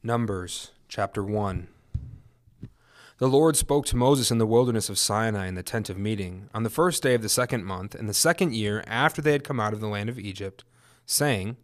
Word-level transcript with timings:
Numbers 0.00 0.70
chapter 0.86 1.24
1 1.24 1.66
The 3.18 3.26
Lord 3.26 3.56
spoke 3.56 3.84
to 3.86 3.96
Moses 3.96 4.30
in 4.30 4.38
the 4.38 4.46
wilderness 4.46 4.88
of 4.88 4.96
Sinai 4.96 5.48
in 5.48 5.56
the 5.56 5.64
tent 5.64 5.90
of 5.90 5.98
meeting, 5.98 6.48
on 6.54 6.62
the 6.62 6.70
first 6.70 7.02
day 7.02 7.14
of 7.14 7.22
the 7.22 7.28
second 7.28 7.64
month, 7.64 7.96
in 7.96 8.06
the 8.06 8.14
second 8.14 8.54
year 8.54 8.84
after 8.86 9.20
they 9.20 9.32
had 9.32 9.42
come 9.42 9.58
out 9.58 9.72
of 9.72 9.80
the 9.80 9.88
land 9.88 10.08
of 10.08 10.16
Egypt, 10.16 10.62
saying, 11.04 11.56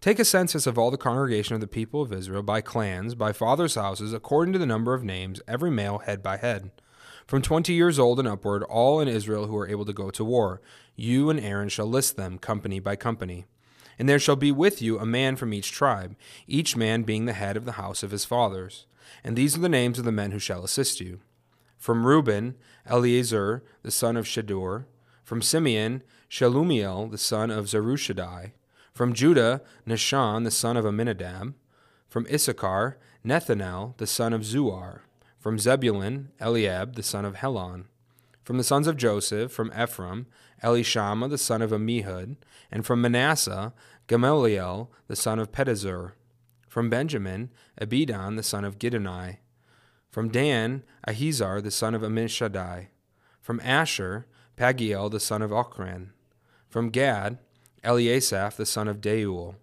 Take 0.00 0.20
a 0.20 0.24
census 0.24 0.68
of 0.68 0.78
all 0.78 0.92
the 0.92 0.96
congregation 0.96 1.56
of 1.56 1.60
the 1.60 1.66
people 1.66 2.00
of 2.00 2.12
Israel 2.12 2.44
by 2.44 2.60
clans, 2.60 3.16
by 3.16 3.32
fathers' 3.32 3.74
houses, 3.74 4.12
according 4.12 4.52
to 4.52 4.60
the 4.60 4.64
number 4.64 4.94
of 4.94 5.02
names, 5.02 5.40
every 5.48 5.72
male 5.72 5.98
head 5.98 6.22
by 6.22 6.36
head. 6.36 6.70
From 7.26 7.42
twenty 7.42 7.72
years 7.72 7.98
old 7.98 8.20
and 8.20 8.28
upward, 8.28 8.62
all 8.62 9.00
in 9.00 9.08
Israel 9.08 9.48
who 9.48 9.56
are 9.56 9.68
able 9.68 9.84
to 9.84 9.92
go 9.92 10.10
to 10.10 10.24
war. 10.24 10.60
You 10.94 11.28
and 11.28 11.40
Aaron 11.40 11.70
shall 11.70 11.86
list 11.86 12.16
them, 12.16 12.38
company 12.38 12.78
by 12.78 12.94
company. 12.94 13.46
And 13.98 14.08
there 14.08 14.18
shall 14.18 14.36
be 14.36 14.52
with 14.52 14.80
you 14.80 14.98
a 14.98 15.06
man 15.06 15.36
from 15.36 15.52
each 15.52 15.72
tribe, 15.72 16.16
each 16.46 16.76
man 16.76 17.02
being 17.02 17.24
the 17.24 17.32
head 17.32 17.56
of 17.56 17.64
the 17.64 17.72
house 17.72 18.02
of 18.02 18.12
his 18.12 18.24
fathers. 18.24 18.86
And 19.24 19.36
these 19.36 19.56
are 19.56 19.60
the 19.60 19.68
names 19.68 19.98
of 19.98 20.04
the 20.04 20.12
men 20.12 20.30
who 20.30 20.38
shall 20.38 20.64
assist 20.64 21.00
you. 21.00 21.20
From 21.76 22.06
Reuben, 22.06 22.54
Elizur, 22.88 23.62
the 23.82 23.90
son 23.90 24.16
of 24.16 24.26
Shedeur. 24.26 24.84
From 25.24 25.42
Simeon, 25.42 26.02
Shelumiel, 26.30 27.10
the 27.10 27.18
son 27.18 27.50
of 27.50 27.66
Zurishaddai. 27.66 28.52
From 28.92 29.12
Judah, 29.12 29.62
Nahshon, 29.86 30.44
the 30.44 30.50
son 30.50 30.76
of 30.76 30.84
Amminadab. 30.84 31.54
From 32.08 32.26
Issachar, 32.26 32.98
Nethanel, 33.24 33.96
the 33.98 34.06
son 34.06 34.32
of 34.32 34.42
Zuar. 34.42 35.00
From 35.38 35.58
Zebulun, 35.58 36.30
Eliab, 36.40 36.94
the 36.94 37.02
son 37.02 37.24
of 37.24 37.36
Helon. 37.36 37.86
From 38.48 38.56
the 38.56 38.64
sons 38.64 38.86
of 38.86 38.96
Joseph, 38.96 39.52
from 39.52 39.70
Ephraim, 39.78 40.24
Elishama, 40.64 41.28
the 41.28 41.36
son 41.36 41.60
of 41.60 41.70
Ammihud. 41.70 42.36
And 42.72 42.86
from 42.86 43.02
Manasseh, 43.02 43.74
Gamaliel, 44.06 44.90
the 45.06 45.16
son 45.16 45.38
of 45.38 45.52
Pedahzur. 45.52 46.12
From 46.66 46.88
Benjamin, 46.88 47.50
Abidan, 47.78 48.36
the 48.36 48.42
son 48.42 48.64
of 48.64 48.78
Gideoni. 48.78 49.36
From 50.08 50.30
Dan, 50.30 50.82
Ahiezer, 51.06 51.62
the 51.62 51.70
son 51.70 51.94
of 51.94 52.00
Ammishaddai. 52.00 52.86
From 53.42 53.60
Asher, 53.62 54.24
Pagiel, 54.56 55.10
the 55.10 55.20
son 55.20 55.42
of 55.42 55.50
Ochran. 55.50 56.12
From 56.70 56.88
Gad, 56.88 57.36
Eliasaph, 57.84 58.56
the 58.56 58.64
son 58.64 58.88
of 58.88 59.02
Deuel. 59.02 59.56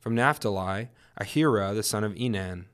From 0.00 0.14
Naphtali, 0.14 0.90
Ahira, 1.18 1.74
the 1.74 1.82
son 1.82 2.04
of 2.04 2.12
Enan. 2.12 2.66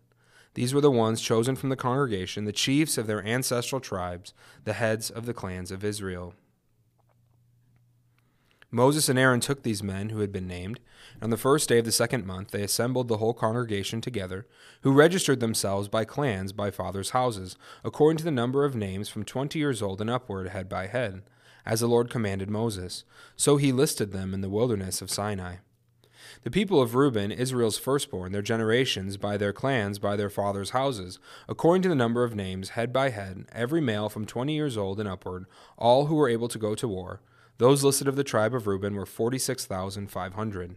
These 0.55 0.73
were 0.73 0.81
the 0.81 0.91
ones 0.91 1.21
chosen 1.21 1.57
from 1.57 1.69
the 1.69 1.77
congregation, 1.77 2.45
the 2.45 2.53
chiefs 2.53 2.97
of 2.97 3.07
their 3.07 3.25
ancestral 3.27 3.81
tribes, 3.81 4.33
the 4.65 4.73
heads 4.73 5.11
of 5.11 5.27
the 5.27 5.35
clans 5.35 5.71
of 5.71 5.85
Israel. 5.85 6.35
Moses 8.71 9.09
and 9.09 9.17
Aaron 9.17 9.39
took 9.39 9.63
these 9.63 9.85
men 9.85 10.09
who 10.09 10.19
had 10.19 10.33
been 10.33 10.49
named, 10.49 10.81
and 11.15 11.25
on 11.25 11.31
the 11.31 11.37
first 11.37 11.69
day 11.69 11.79
of 11.79 11.85
the 11.85 11.93
second 11.93 12.27
month 12.27 12.51
they 12.51 12.63
assembled 12.63 13.07
the 13.07 13.19
whole 13.19 13.33
congregation 13.33 14.01
together, 14.01 14.49
who 14.81 14.93
registered 14.93 15.39
themselves 15.39 15.87
by 15.87 16.05
clans 16.05 16.53
by 16.53 16.73
fathers' 16.73 17.11
houses, 17.11 17.57
according 17.85 18.17
to 18.19 18.25
the 18.25 18.33
number 18.33 18.65
of 18.65 18.75
names 18.75 19.09
from 19.09 19.25
twenty 19.25 19.61
years 19.61 19.81
old 19.81 20.01
and 20.01 20.11
upward, 20.11 20.49
head 20.49 20.69
by 20.69 20.89
head, 20.89 21.23
as 21.65 21.81
the 21.81 21.87
Lord 21.87 22.11
commanded 22.11 22.51
Moses. 22.51 23.05
So 23.37 23.59
he 23.59 23.71
listed 23.71 24.11
them 24.11 24.35
in 24.35 24.41
the 24.41 24.51
wilderness 24.51 25.01
of 25.01 25.11
Sinai. 25.11 25.57
The 26.45 26.51
people 26.51 26.83
of 26.83 26.95
Reuben, 26.95 27.33
Israel's 27.33 27.79
firstborn, 27.79 28.33
their 28.33 28.43
generations, 28.43 29.17
by 29.17 29.39
their 29.39 29.55
clans, 29.55 29.99
by 29.99 30.15
their 30.15 30.29
fathers' 30.29 30.71
houses, 30.71 31.19
according 31.49 31.81
to 31.85 31.89
the 31.89 31.95
number 31.95 32.23
of 32.23 32.35
names, 32.35 32.71
head 32.71 32.93
by 32.93 33.09
head, 33.09 33.47
every 33.51 33.81
male 33.81 34.11
from 34.11 34.27
twenty 34.27 34.55
years 34.55 34.77
old 34.77 35.01
and 35.01 35.09
upward, 35.09 35.47
all 35.79 36.05
who 36.05 36.17
were 36.17 36.29
able 36.29 36.49
to 36.49 36.59
go 36.59 36.75
to 36.75 36.87
war. 36.87 37.23
Those 37.57 37.83
listed 37.83 38.09
of 38.09 38.17
the 38.17 38.25
tribe 38.25 38.55
of 38.55 38.67
Reuben 38.67 38.95
were 38.95 39.07
46,500. 39.07 40.77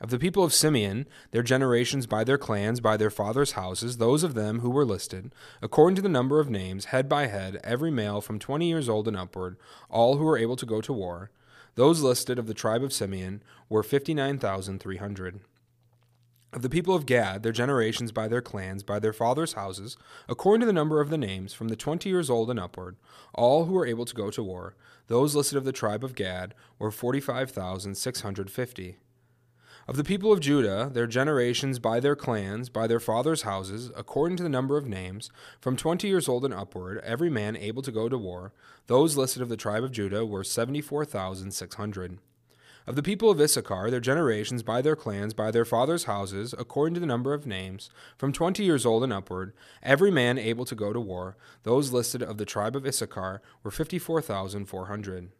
Of 0.00 0.08
the 0.08 0.18
people 0.18 0.44
of 0.44 0.54
Simeon, 0.54 1.04
their 1.32 1.42
generations 1.42 2.06
by 2.06 2.24
their 2.24 2.38
clans, 2.38 2.80
by 2.80 2.96
their 2.96 3.10
fathers' 3.10 3.52
houses, 3.52 3.98
those 3.98 4.22
of 4.22 4.32
them 4.32 4.60
who 4.60 4.70
were 4.70 4.86
listed, 4.86 5.34
according 5.60 5.96
to 5.96 6.02
the 6.02 6.08
number 6.08 6.40
of 6.40 6.48
names, 6.48 6.86
head 6.86 7.06
by 7.06 7.26
head, 7.26 7.60
every 7.62 7.90
male 7.90 8.22
from 8.22 8.38
twenty 8.38 8.66
years 8.66 8.88
old 8.88 9.06
and 9.06 9.16
upward, 9.16 9.58
all 9.90 10.16
who 10.16 10.24
were 10.24 10.38
able 10.38 10.56
to 10.56 10.64
go 10.64 10.80
to 10.80 10.92
war, 10.94 11.30
those 11.74 12.02
listed 12.02 12.38
of 12.38 12.46
the 12.46 12.54
tribe 12.54 12.82
of 12.82 12.92
Simeon 12.92 13.42
were 13.68 13.82
59,300. 13.82 15.40
Of 16.52 16.62
the 16.62 16.68
people 16.68 16.96
of 16.96 17.06
Gad, 17.06 17.44
their 17.44 17.52
generations 17.52 18.10
by 18.10 18.26
their 18.26 18.40
clans, 18.40 18.82
by 18.82 18.98
their 18.98 19.12
fathers' 19.12 19.52
houses, 19.52 19.96
according 20.28 20.60
to 20.60 20.66
the 20.66 20.72
number 20.72 21.00
of 21.00 21.08
the 21.08 21.16
names, 21.16 21.54
from 21.54 21.68
the 21.68 21.76
twenty 21.76 22.08
years 22.08 22.28
old 22.28 22.50
and 22.50 22.58
upward, 22.58 22.96
all 23.32 23.66
who 23.66 23.74
were 23.74 23.86
able 23.86 24.04
to 24.04 24.14
go 24.14 24.30
to 24.30 24.42
war, 24.42 24.74
those 25.06 25.36
listed 25.36 25.56
of 25.56 25.64
the 25.64 25.70
tribe 25.70 26.02
of 26.02 26.16
Gad 26.16 26.54
were 26.78 26.90
45,650. 26.90 28.96
Of 29.90 29.96
the 29.96 30.04
people 30.04 30.32
of 30.32 30.38
Judah, 30.38 30.88
their 30.92 31.08
generations 31.08 31.80
by 31.80 31.98
their 31.98 32.14
clans, 32.14 32.68
by 32.68 32.86
their 32.86 33.00
fathers' 33.00 33.42
houses, 33.42 33.90
according 33.96 34.36
to 34.36 34.44
the 34.44 34.48
number 34.48 34.76
of 34.76 34.86
names, 34.86 35.30
from 35.60 35.76
twenty 35.76 36.06
years 36.06 36.28
old 36.28 36.44
and 36.44 36.54
upward, 36.54 37.00
every 37.02 37.28
man 37.28 37.56
able 37.56 37.82
to 37.82 37.90
go 37.90 38.08
to 38.08 38.16
war, 38.16 38.52
those 38.86 39.16
listed 39.16 39.42
of 39.42 39.48
the 39.48 39.56
tribe 39.56 39.82
of 39.82 39.90
Judah 39.90 40.24
were 40.24 40.44
74,600. 40.44 42.18
Of 42.86 42.94
the 42.94 43.02
people 43.02 43.30
of 43.30 43.40
Issachar, 43.40 43.90
their 43.90 43.98
generations 43.98 44.62
by 44.62 44.80
their 44.80 44.94
clans, 44.94 45.34
by 45.34 45.50
their 45.50 45.64
fathers' 45.64 46.04
houses, 46.04 46.54
according 46.56 46.94
to 46.94 47.00
the 47.00 47.06
number 47.06 47.34
of 47.34 47.44
names, 47.44 47.90
from 48.16 48.32
twenty 48.32 48.62
years 48.62 48.86
old 48.86 49.02
and 49.02 49.12
upward, 49.12 49.52
every 49.82 50.12
man 50.12 50.38
able 50.38 50.66
to 50.66 50.76
go 50.76 50.92
to 50.92 51.00
war, 51.00 51.36
those 51.64 51.90
listed 51.90 52.22
of 52.22 52.38
the 52.38 52.46
tribe 52.46 52.76
of 52.76 52.86
Issachar 52.86 53.42
were 53.64 53.72
54,400. 53.72 55.30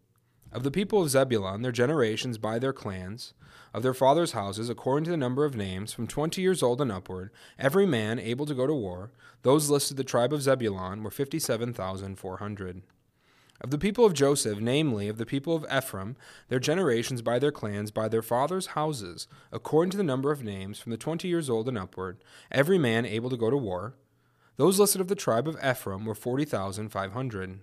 Of 0.53 0.65
the 0.65 0.71
people 0.73 1.01
of 1.01 1.11
Zebulun, 1.11 1.63
their 1.63 1.71
generations 1.71 2.37
by 2.37 2.59
their 2.59 2.73
clans, 2.73 3.35
of 3.73 3.85
their 3.85 3.95
fathers' 3.95 4.33
houses, 4.33 4.69
according 4.69 5.05
to 5.05 5.11
the 5.13 5.17
number 5.17 5.45
of 5.45 5.55
names, 5.55 5.93
from 5.93 6.09
twenty 6.09 6.43
years 6.43 6.61
old 6.61 6.81
and 6.81 6.91
upward, 6.91 7.31
every 7.57 7.87
man 7.87 8.19
able 8.19 8.47
to 8.47 8.55
go 8.55 8.67
to 8.67 8.75
war, 8.75 9.13
those 9.43 9.71
listed 9.71 9.97
the 9.97 10.03
tribe 10.03 10.33
of 10.33 10.43
Zebulun 10.43 11.05
were 11.05 11.11
57,400. 11.11 12.83
Of 13.61 13.71
the 13.71 13.79
people 13.79 14.05
of 14.05 14.13
Joseph, 14.13 14.59
namely, 14.59 15.07
of 15.07 15.19
the 15.19 15.27
people 15.27 15.55
of 15.55 15.65
Ephraim, 15.73 16.17
their 16.49 16.59
generations 16.59 17.23
by 17.23 17.39
their 17.39 17.53
clans, 17.53 17.93
by 17.93 18.09
their 18.09 18.23
fathers' 18.23 18.69
houses, 18.69 19.29
according 19.53 19.93
to 19.93 19.97
the 19.97 20.03
number 20.03 20.33
of 20.33 20.43
names, 20.43 20.81
from 20.81 20.91
the 20.91 20.99
twenty 20.99 21.29
years 21.29 21.49
old 21.49 21.69
and 21.69 21.79
upward, 21.79 22.19
every 22.51 22.79
man 22.79 23.07
able 23.07 23.31
to 23.31 23.37
go 23.37 23.51
to 23.51 23.57
war, 23.57 23.95
those 24.57 24.81
listed 24.81 25.01
of 25.01 25.07
the 25.07 25.15
tribe 25.15 25.47
of 25.47 25.59
Ephraim 25.65 26.05
were 26.05 26.15
40,500. 26.15 27.61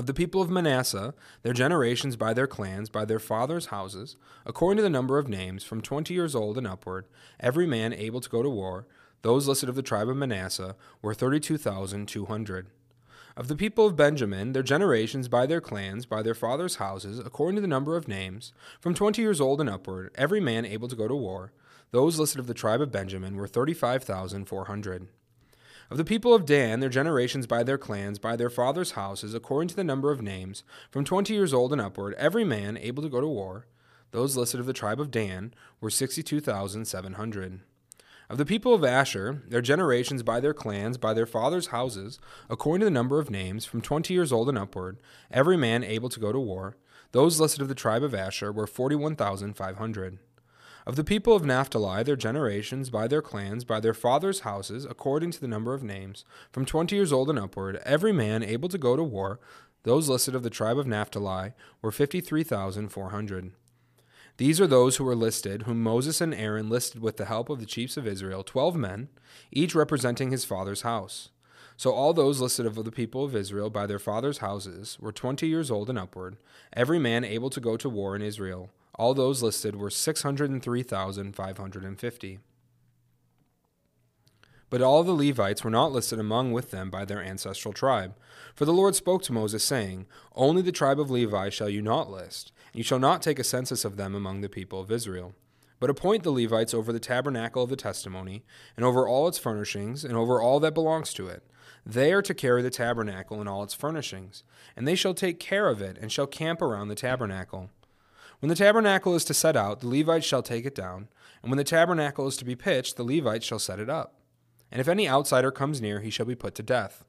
Of 0.00 0.06
the 0.06 0.14
people 0.14 0.40
of 0.40 0.48
Manasseh, 0.48 1.12
their 1.42 1.52
generations 1.52 2.16
by 2.16 2.32
their 2.32 2.46
clans, 2.46 2.88
by 2.88 3.04
their 3.04 3.18
fathers' 3.18 3.66
houses, 3.66 4.16
according 4.46 4.78
to 4.78 4.82
the 4.82 4.88
number 4.88 5.18
of 5.18 5.28
names, 5.28 5.62
from 5.62 5.82
twenty 5.82 6.14
years 6.14 6.34
old 6.34 6.56
and 6.56 6.66
upward, 6.66 7.04
every 7.38 7.66
man 7.66 7.92
able 7.92 8.22
to 8.22 8.30
go 8.30 8.42
to 8.42 8.48
war, 8.48 8.86
those 9.20 9.46
listed 9.46 9.68
of 9.68 9.74
the 9.74 9.82
tribe 9.82 10.08
of 10.08 10.16
Manasseh 10.16 10.74
were 11.02 11.12
32,200. 11.12 12.68
Of 13.36 13.48
the 13.48 13.54
people 13.54 13.84
of 13.86 13.94
Benjamin, 13.94 14.54
their 14.54 14.62
generations 14.62 15.28
by 15.28 15.44
their 15.44 15.60
clans, 15.60 16.06
by 16.06 16.22
their 16.22 16.32
fathers' 16.32 16.76
houses, 16.76 17.18
according 17.18 17.56
to 17.56 17.60
the 17.60 17.68
number 17.68 17.94
of 17.94 18.08
names, 18.08 18.54
from 18.80 18.94
twenty 18.94 19.20
years 19.20 19.38
old 19.38 19.60
and 19.60 19.68
upward, 19.68 20.12
every 20.14 20.40
man 20.40 20.64
able 20.64 20.88
to 20.88 20.96
go 20.96 21.08
to 21.08 21.14
war, 21.14 21.52
those 21.90 22.18
listed 22.18 22.40
of 22.40 22.46
the 22.46 22.54
tribe 22.54 22.80
of 22.80 22.90
Benjamin 22.90 23.36
were 23.36 23.46
35,400. 23.46 25.08
Of 25.90 25.96
the 25.96 26.04
people 26.04 26.32
of 26.32 26.46
Dan, 26.46 26.78
their 26.78 26.88
generations 26.88 27.48
by 27.48 27.64
their 27.64 27.76
clans, 27.76 28.20
by 28.20 28.36
their 28.36 28.48
fathers' 28.48 28.92
houses, 28.92 29.34
according 29.34 29.70
to 29.70 29.76
the 29.76 29.82
number 29.82 30.12
of 30.12 30.22
names, 30.22 30.62
from 30.88 31.04
twenty 31.04 31.34
years 31.34 31.52
old 31.52 31.72
and 31.72 31.80
upward, 31.80 32.14
every 32.16 32.44
man 32.44 32.76
able 32.76 33.02
to 33.02 33.08
go 33.08 33.20
to 33.20 33.26
war, 33.26 33.66
those 34.12 34.36
listed 34.36 34.60
of 34.60 34.66
the 34.66 34.72
tribe 34.72 35.00
of 35.00 35.10
Dan 35.10 35.52
were 35.80 35.90
62,700. 35.90 37.60
Of 38.28 38.38
the 38.38 38.46
people 38.46 38.72
of 38.72 38.84
Asher, 38.84 39.42
their 39.48 39.60
generations 39.60 40.22
by 40.22 40.38
their 40.38 40.54
clans, 40.54 40.96
by 40.96 41.12
their 41.12 41.26
fathers' 41.26 41.68
houses, 41.68 42.20
according 42.48 42.82
to 42.82 42.86
the 42.86 42.92
number 42.92 43.18
of 43.18 43.28
names, 43.28 43.64
from 43.64 43.80
twenty 43.80 44.14
years 44.14 44.32
old 44.32 44.48
and 44.48 44.56
upward, 44.56 44.98
every 45.32 45.56
man 45.56 45.82
able 45.82 46.08
to 46.08 46.20
go 46.20 46.30
to 46.30 46.38
war, 46.38 46.76
those 47.10 47.40
listed 47.40 47.62
of 47.62 47.68
the 47.68 47.74
tribe 47.74 48.04
of 48.04 48.14
Asher 48.14 48.52
were 48.52 48.68
41,500. 48.68 50.20
Of 50.86 50.96
the 50.96 51.04
people 51.04 51.36
of 51.36 51.44
Naphtali, 51.44 52.02
their 52.02 52.16
generations, 52.16 52.88
by 52.88 53.06
their 53.06 53.20
clans, 53.20 53.64
by 53.64 53.80
their 53.80 53.92
fathers' 53.92 54.40
houses, 54.40 54.86
according 54.86 55.30
to 55.32 55.40
the 55.40 55.48
number 55.48 55.74
of 55.74 55.82
names, 55.82 56.24
from 56.50 56.64
twenty 56.64 56.96
years 56.96 57.12
old 57.12 57.28
and 57.28 57.38
upward, 57.38 57.80
every 57.84 58.12
man 58.12 58.42
able 58.42 58.68
to 58.70 58.78
go 58.78 58.96
to 58.96 59.02
war, 59.02 59.40
those 59.82 60.08
listed 60.08 60.34
of 60.34 60.42
the 60.42 60.50
tribe 60.50 60.78
of 60.78 60.86
Naphtali 60.86 61.52
were 61.82 61.92
53,400. 61.92 63.52
These 64.38 64.60
are 64.60 64.66
those 64.66 64.96
who 64.96 65.04
were 65.04 65.14
listed, 65.14 65.62
whom 65.62 65.82
Moses 65.82 66.22
and 66.22 66.34
Aaron 66.34 66.70
listed 66.70 67.02
with 67.02 67.18
the 67.18 67.26
help 67.26 67.50
of 67.50 67.60
the 67.60 67.66
chiefs 67.66 67.98
of 67.98 68.06
Israel, 68.06 68.42
twelve 68.42 68.74
men, 68.74 69.08
each 69.52 69.74
representing 69.74 70.30
his 70.30 70.46
father's 70.46 70.82
house. 70.82 71.28
So 71.76 71.92
all 71.92 72.14
those 72.14 72.40
listed 72.40 72.64
of 72.64 72.74
the 72.74 72.90
people 72.90 73.24
of 73.24 73.36
Israel 73.36 73.68
by 73.68 73.86
their 73.86 73.98
fathers' 73.98 74.38
houses 74.38 74.96
were 74.98 75.12
twenty 75.12 75.46
years 75.46 75.70
old 75.70 75.90
and 75.90 75.98
upward, 75.98 76.38
every 76.72 76.98
man 76.98 77.22
able 77.22 77.50
to 77.50 77.60
go 77.60 77.76
to 77.76 77.88
war 77.90 78.16
in 78.16 78.22
Israel. 78.22 78.70
All 79.00 79.14
those 79.14 79.42
listed 79.42 79.76
were 79.76 79.88
603,550. 79.88 82.38
But 84.68 84.82
all 84.82 85.02
the 85.02 85.12
Levites 85.12 85.64
were 85.64 85.70
not 85.70 85.90
listed 85.90 86.18
among 86.18 86.52
with 86.52 86.70
them 86.70 86.90
by 86.90 87.06
their 87.06 87.22
ancestral 87.22 87.72
tribe. 87.72 88.14
For 88.54 88.66
the 88.66 88.74
Lord 88.74 88.94
spoke 88.94 89.22
to 89.22 89.32
Moses, 89.32 89.64
saying, 89.64 90.04
Only 90.34 90.60
the 90.60 90.70
tribe 90.70 91.00
of 91.00 91.10
Levi 91.10 91.48
shall 91.48 91.70
you 91.70 91.80
not 91.80 92.10
list, 92.10 92.52
and 92.74 92.78
you 92.78 92.84
shall 92.84 92.98
not 92.98 93.22
take 93.22 93.38
a 93.38 93.42
census 93.42 93.86
of 93.86 93.96
them 93.96 94.14
among 94.14 94.42
the 94.42 94.50
people 94.50 94.82
of 94.82 94.90
Israel. 94.90 95.32
But 95.78 95.88
appoint 95.88 96.22
the 96.22 96.30
Levites 96.30 96.74
over 96.74 96.92
the 96.92 97.00
tabernacle 97.00 97.62
of 97.62 97.70
the 97.70 97.76
testimony, 97.76 98.44
and 98.76 98.84
over 98.84 99.08
all 99.08 99.28
its 99.28 99.38
furnishings, 99.38 100.04
and 100.04 100.14
over 100.14 100.42
all 100.42 100.60
that 100.60 100.74
belongs 100.74 101.14
to 101.14 101.26
it. 101.26 101.42
They 101.86 102.12
are 102.12 102.20
to 102.20 102.34
carry 102.34 102.60
the 102.60 102.68
tabernacle 102.68 103.40
and 103.40 103.48
all 103.48 103.62
its 103.62 103.72
furnishings, 103.72 104.44
and 104.76 104.86
they 104.86 104.94
shall 104.94 105.14
take 105.14 105.40
care 105.40 105.68
of 105.68 105.80
it, 105.80 105.96
and 105.96 106.12
shall 106.12 106.26
camp 106.26 106.60
around 106.60 106.88
the 106.88 106.94
tabernacle. 106.94 107.70
When 108.40 108.48
the 108.48 108.54
tabernacle 108.54 109.14
is 109.14 109.24
to 109.26 109.34
set 109.34 109.54
out, 109.54 109.80
the 109.80 109.88
Levites 109.88 110.26
shall 110.26 110.42
take 110.42 110.64
it 110.64 110.74
down, 110.74 111.08
and 111.42 111.50
when 111.50 111.58
the 111.58 111.64
tabernacle 111.64 112.26
is 112.26 112.38
to 112.38 112.44
be 112.44 112.56
pitched, 112.56 112.96
the 112.96 113.04
Levites 113.04 113.44
shall 113.44 113.58
set 113.58 113.78
it 113.78 113.90
up. 113.90 114.14
And 114.72 114.80
if 114.80 114.88
any 114.88 115.06
outsider 115.06 115.50
comes 115.50 115.82
near, 115.82 116.00
he 116.00 116.08
shall 116.08 116.24
be 116.24 116.34
put 116.34 116.54
to 116.54 116.62
death. 116.62 117.04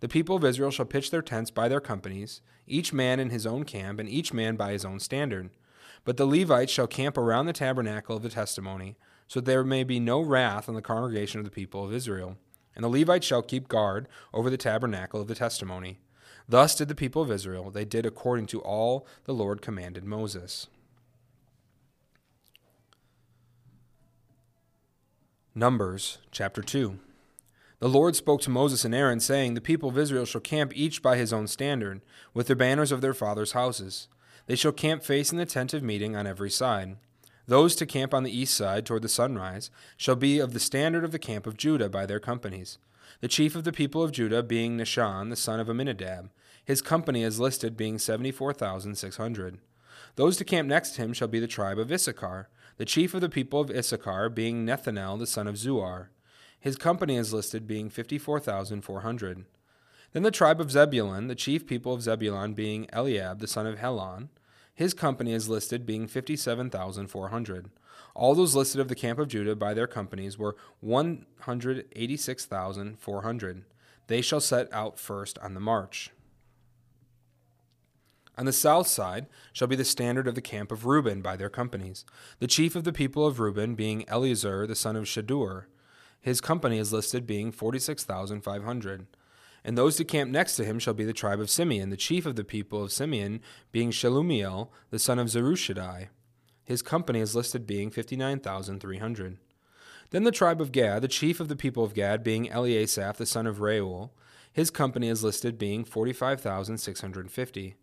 The 0.00 0.08
people 0.08 0.36
of 0.36 0.44
Israel 0.44 0.70
shall 0.70 0.84
pitch 0.84 1.10
their 1.10 1.22
tents 1.22 1.50
by 1.50 1.68
their 1.68 1.80
companies, 1.80 2.42
each 2.66 2.92
man 2.92 3.18
in 3.18 3.30
his 3.30 3.46
own 3.46 3.64
camp, 3.64 3.98
and 3.98 4.08
each 4.08 4.34
man 4.34 4.56
by 4.56 4.72
his 4.72 4.84
own 4.84 5.00
standard. 5.00 5.48
But 6.04 6.18
the 6.18 6.26
Levites 6.26 6.72
shall 6.72 6.86
camp 6.86 7.16
around 7.16 7.46
the 7.46 7.52
tabernacle 7.54 8.16
of 8.16 8.22
the 8.22 8.28
testimony, 8.28 8.96
so 9.26 9.40
that 9.40 9.46
there 9.46 9.64
may 9.64 9.84
be 9.84 9.98
no 9.98 10.20
wrath 10.20 10.68
on 10.68 10.74
the 10.74 10.82
congregation 10.82 11.38
of 11.38 11.44
the 11.44 11.50
people 11.50 11.84
of 11.84 11.94
Israel. 11.94 12.36
And 12.74 12.84
the 12.84 12.88
Levites 12.88 13.26
shall 13.26 13.42
keep 13.42 13.68
guard 13.68 14.06
over 14.34 14.50
the 14.50 14.58
tabernacle 14.58 15.20
of 15.20 15.28
the 15.28 15.34
testimony. 15.34 15.98
Thus 16.48 16.74
did 16.74 16.88
the 16.88 16.94
people 16.94 17.20
of 17.20 17.30
Israel. 17.30 17.70
They 17.70 17.84
did 17.84 18.06
according 18.06 18.46
to 18.46 18.60
all 18.60 19.06
the 19.24 19.34
Lord 19.34 19.60
commanded 19.60 20.04
Moses. 20.04 20.66
Numbers 25.54 26.18
chapter 26.30 26.62
2. 26.62 26.98
The 27.80 27.88
Lord 27.88 28.16
spoke 28.16 28.40
to 28.42 28.50
Moses 28.50 28.84
and 28.84 28.94
Aaron, 28.94 29.20
saying, 29.20 29.54
The 29.54 29.60
people 29.60 29.88
of 29.88 29.98
Israel 29.98 30.24
shall 30.24 30.40
camp 30.40 30.72
each 30.74 31.02
by 31.02 31.16
his 31.16 31.32
own 31.32 31.46
standard, 31.46 32.00
with 32.32 32.46
the 32.46 32.56
banners 32.56 32.90
of 32.90 33.00
their 33.00 33.14
fathers' 33.14 33.52
houses. 33.52 34.08
They 34.46 34.56
shall 34.56 34.72
camp 34.72 35.04
facing 35.04 35.38
the 35.38 35.46
tent 35.46 35.74
of 35.74 35.82
meeting 35.82 36.16
on 36.16 36.26
every 36.26 36.50
side. 36.50 36.96
Those 37.46 37.76
to 37.76 37.86
camp 37.86 38.14
on 38.14 38.24
the 38.24 38.36
east 38.36 38.54
side 38.54 38.84
toward 38.84 39.02
the 39.02 39.08
sunrise 39.08 39.70
shall 39.96 40.16
be 40.16 40.38
of 40.38 40.52
the 40.52 40.60
standard 40.60 41.04
of 41.04 41.12
the 41.12 41.18
camp 41.18 41.46
of 41.46 41.56
Judah 41.56 41.88
by 41.88 42.04
their 42.04 42.20
companies. 42.20 42.78
The 43.20 43.28
chief 43.28 43.54
of 43.54 43.64
the 43.64 43.72
people 43.72 44.02
of 44.02 44.12
Judah 44.12 44.42
being 44.42 44.76
Nahshon, 44.76 45.30
the 45.30 45.36
son 45.36 45.60
of 45.60 45.68
Amminadab, 45.68 46.30
his 46.64 46.82
company 46.82 47.22
is 47.22 47.40
listed 47.40 47.76
being 47.76 47.98
74,600. 47.98 49.58
Those 50.16 50.36
to 50.36 50.44
camp 50.44 50.68
next 50.68 50.90
to 50.90 51.02
him 51.02 51.12
shall 51.12 51.28
be 51.28 51.40
the 51.40 51.46
tribe 51.46 51.78
of 51.78 51.90
Issachar, 51.90 52.48
the 52.76 52.84
chief 52.84 53.14
of 53.14 53.20
the 53.20 53.28
people 53.28 53.60
of 53.60 53.70
Issachar 53.70 54.28
being 54.28 54.66
Nethanel, 54.66 55.18
the 55.18 55.26
son 55.26 55.46
of 55.46 55.56
Zuar. 55.56 56.08
His 56.60 56.76
company 56.76 57.16
is 57.16 57.32
listed 57.32 57.66
being 57.66 57.88
54,400. 57.88 59.44
Then 60.12 60.22
the 60.22 60.30
tribe 60.30 60.60
of 60.60 60.70
Zebulun, 60.70 61.28
the 61.28 61.34
chief 61.34 61.66
people 61.66 61.92
of 61.92 62.02
Zebulun 62.02 62.54
being 62.54 62.86
Eliab, 62.92 63.40
the 63.40 63.46
son 63.46 63.66
of 63.66 63.78
Helon. 63.78 64.28
His 64.78 64.94
company 64.94 65.32
is 65.32 65.48
listed 65.48 65.84
being 65.84 66.06
57,400. 66.06 67.70
All 68.14 68.36
those 68.36 68.54
listed 68.54 68.80
of 68.80 68.86
the 68.86 68.94
camp 68.94 69.18
of 69.18 69.26
Judah 69.26 69.56
by 69.56 69.74
their 69.74 69.88
companies 69.88 70.38
were 70.38 70.54
186,400. 70.78 73.64
They 74.06 74.20
shall 74.20 74.38
set 74.38 74.72
out 74.72 75.00
first 75.00 75.36
on 75.40 75.54
the 75.54 75.60
march. 75.60 76.10
On 78.36 78.46
the 78.46 78.52
south 78.52 78.86
side 78.86 79.26
shall 79.52 79.66
be 79.66 79.74
the 79.74 79.84
standard 79.84 80.28
of 80.28 80.36
the 80.36 80.40
camp 80.40 80.70
of 80.70 80.86
Reuben 80.86 81.22
by 81.22 81.34
their 81.34 81.50
companies, 81.50 82.04
the 82.38 82.46
chief 82.46 82.76
of 82.76 82.84
the 82.84 82.92
people 82.92 83.26
of 83.26 83.40
Reuben 83.40 83.74
being 83.74 84.04
Elizur 84.04 84.68
the 84.68 84.76
son 84.76 84.94
of 84.94 85.06
Shedeur. 85.06 85.64
His 86.20 86.40
company 86.40 86.78
is 86.78 86.92
listed 86.92 87.26
being 87.26 87.50
46,500. 87.50 89.08
And 89.68 89.76
those 89.76 89.96
to 89.96 90.04
camp 90.06 90.30
next 90.30 90.56
to 90.56 90.64
him 90.64 90.78
shall 90.78 90.94
be 90.94 91.04
the 91.04 91.12
tribe 91.12 91.40
of 91.40 91.50
Simeon, 91.50 91.90
the 91.90 91.96
chief 91.98 92.24
of 92.24 92.36
the 92.36 92.44
people 92.44 92.82
of 92.82 92.90
Simeon 92.90 93.42
being 93.70 93.90
Shelumiel 93.90 94.70
the 94.88 94.98
son 94.98 95.18
of 95.18 95.26
Zurishaddai. 95.26 96.08
His 96.64 96.80
company 96.80 97.20
is 97.20 97.36
listed 97.36 97.66
being 97.66 97.90
59,300. 97.90 99.36
Then 100.08 100.24
the 100.24 100.30
tribe 100.30 100.62
of 100.62 100.72
Gad, 100.72 101.02
the 101.02 101.08
chief 101.08 101.38
of 101.38 101.48
the 101.48 101.56
people 101.56 101.84
of 101.84 101.92
Gad 101.92 102.24
being 102.24 102.46
Eliasaph 102.46 103.18
the 103.18 103.26
son 103.26 103.46
of 103.46 103.60
Reuel. 103.60 104.14
His 104.50 104.70
company 104.70 105.08
is 105.08 105.22
listed 105.22 105.58
being 105.58 105.84
45,650. 105.84 107.74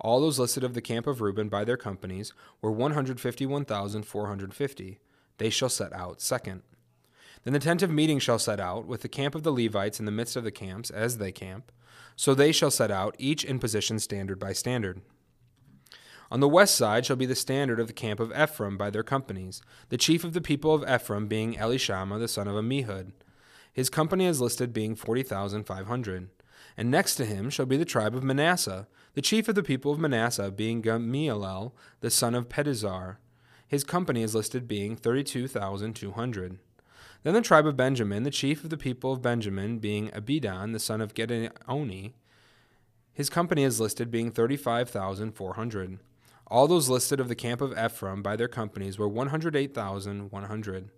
All 0.00 0.22
those 0.22 0.38
listed 0.38 0.64
of 0.64 0.72
the 0.72 0.80
camp 0.80 1.06
of 1.06 1.20
Reuben 1.20 1.50
by 1.50 1.64
their 1.64 1.76
companies 1.76 2.32
were 2.62 2.72
151,450. 2.72 5.00
They 5.36 5.50
shall 5.50 5.68
set 5.68 5.92
out 5.92 6.22
second. 6.22 6.62
Then 7.46 7.52
the 7.52 7.60
tent 7.60 7.80
of 7.80 7.92
meeting 7.92 8.18
shall 8.18 8.40
set 8.40 8.58
out, 8.58 8.88
with 8.88 9.02
the 9.02 9.08
camp 9.08 9.36
of 9.36 9.44
the 9.44 9.52
Levites 9.52 10.00
in 10.00 10.04
the 10.04 10.10
midst 10.10 10.34
of 10.34 10.42
the 10.42 10.50
camps, 10.50 10.90
as 10.90 11.18
they 11.18 11.30
camp. 11.30 11.70
So 12.16 12.34
they 12.34 12.50
shall 12.50 12.72
set 12.72 12.90
out, 12.90 13.14
each 13.20 13.44
in 13.44 13.60
position 13.60 14.00
standard 14.00 14.40
by 14.40 14.52
standard. 14.52 15.00
On 16.28 16.40
the 16.40 16.48
west 16.48 16.74
side 16.74 17.06
shall 17.06 17.14
be 17.14 17.24
the 17.24 17.36
standard 17.36 17.78
of 17.78 17.86
the 17.86 17.92
camp 17.92 18.18
of 18.18 18.32
Ephraim 18.32 18.76
by 18.76 18.90
their 18.90 19.04
companies, 19.04 19.62
the 19.90 19.96
chief 19.96 20.24
of 20.24 20.32
the 20.32 20.40
people 20.40 20.74
of 20.74 20.82
Ephraim 20.90 21.28
being 21.28 21.54
Elishama 21.54 22.18
the 22.18 22.26
son 22.26 22.48
of 22.48 22.56
Ammihud. 22.56 23.12
His 23.72 23.90
company 23.90 24.26
is 24.26 24.40
listed 24.40 24.72
being 24.72 24.96
40,500. 24.96 26.28
And 26.76 26.90
next 26.90 27.14
to 27.14 27.24
him 27.24 27.48
shall 27.48 27.66
be 27.66 27.76
the 27.76 27.84
tribe 27.84 28.16
of 28.16 28.24
Manasseh, 28.24 28.88
the 29.14 29.22
chief 29.22 29.46
of 29.46 29.54
the 29.54 29.62
people 29.62 29.92
of 29.92 30.00
Manasseh 30.00 30.50
being 30.50 30.80
Gamaliel, 30.80 31.76
the 32.00 32.10
son 32.10 32.34
of 32.34 32.48
Pedahzur. 32.48 33.18
His 33.68 33.84
company 33.84 34.24
is 34.24 34.34
listed 34.34 34.66
being 34.66 34.96
32,200. 34.96 36.58
Then 37.26 37.34
the 37.34 37.40
tribe 37.40 37.66
of 37.66 37.76
Benjamin, 37.76 38.22
the 38.22 38.30
chief 38.30 38.62
of 38.62 38.70
the 38.70 38.76
people 38.76 39.12
of 39.12 39.20
Benjamin 39.20 39.78
being 39.78 40.10
Abidan, 40.12 40.72
the 40.72 40.78
son 40.78 41.00
of 41.00 41.12
Gideoni. 41.12 42.12
His 43.12 43.28
company 43.28 43.64
is 43.64 43.80
listed 43.80 44.12
being 44.12 44.30
35,400. 44.30 45.98
All 46.46 46.68
those 46.68 46.88
listed 46.88 47.18
of 47.18 47.26
the 47.26 47.34
camp 47.34 47.60
of 47.60 47.76
Ephraim 47.76 48.22
by 48.22 48.36
their 48.36 48.46
companies 48.46 48.96
were 48.96 49.08
108,100. 49.08 50.90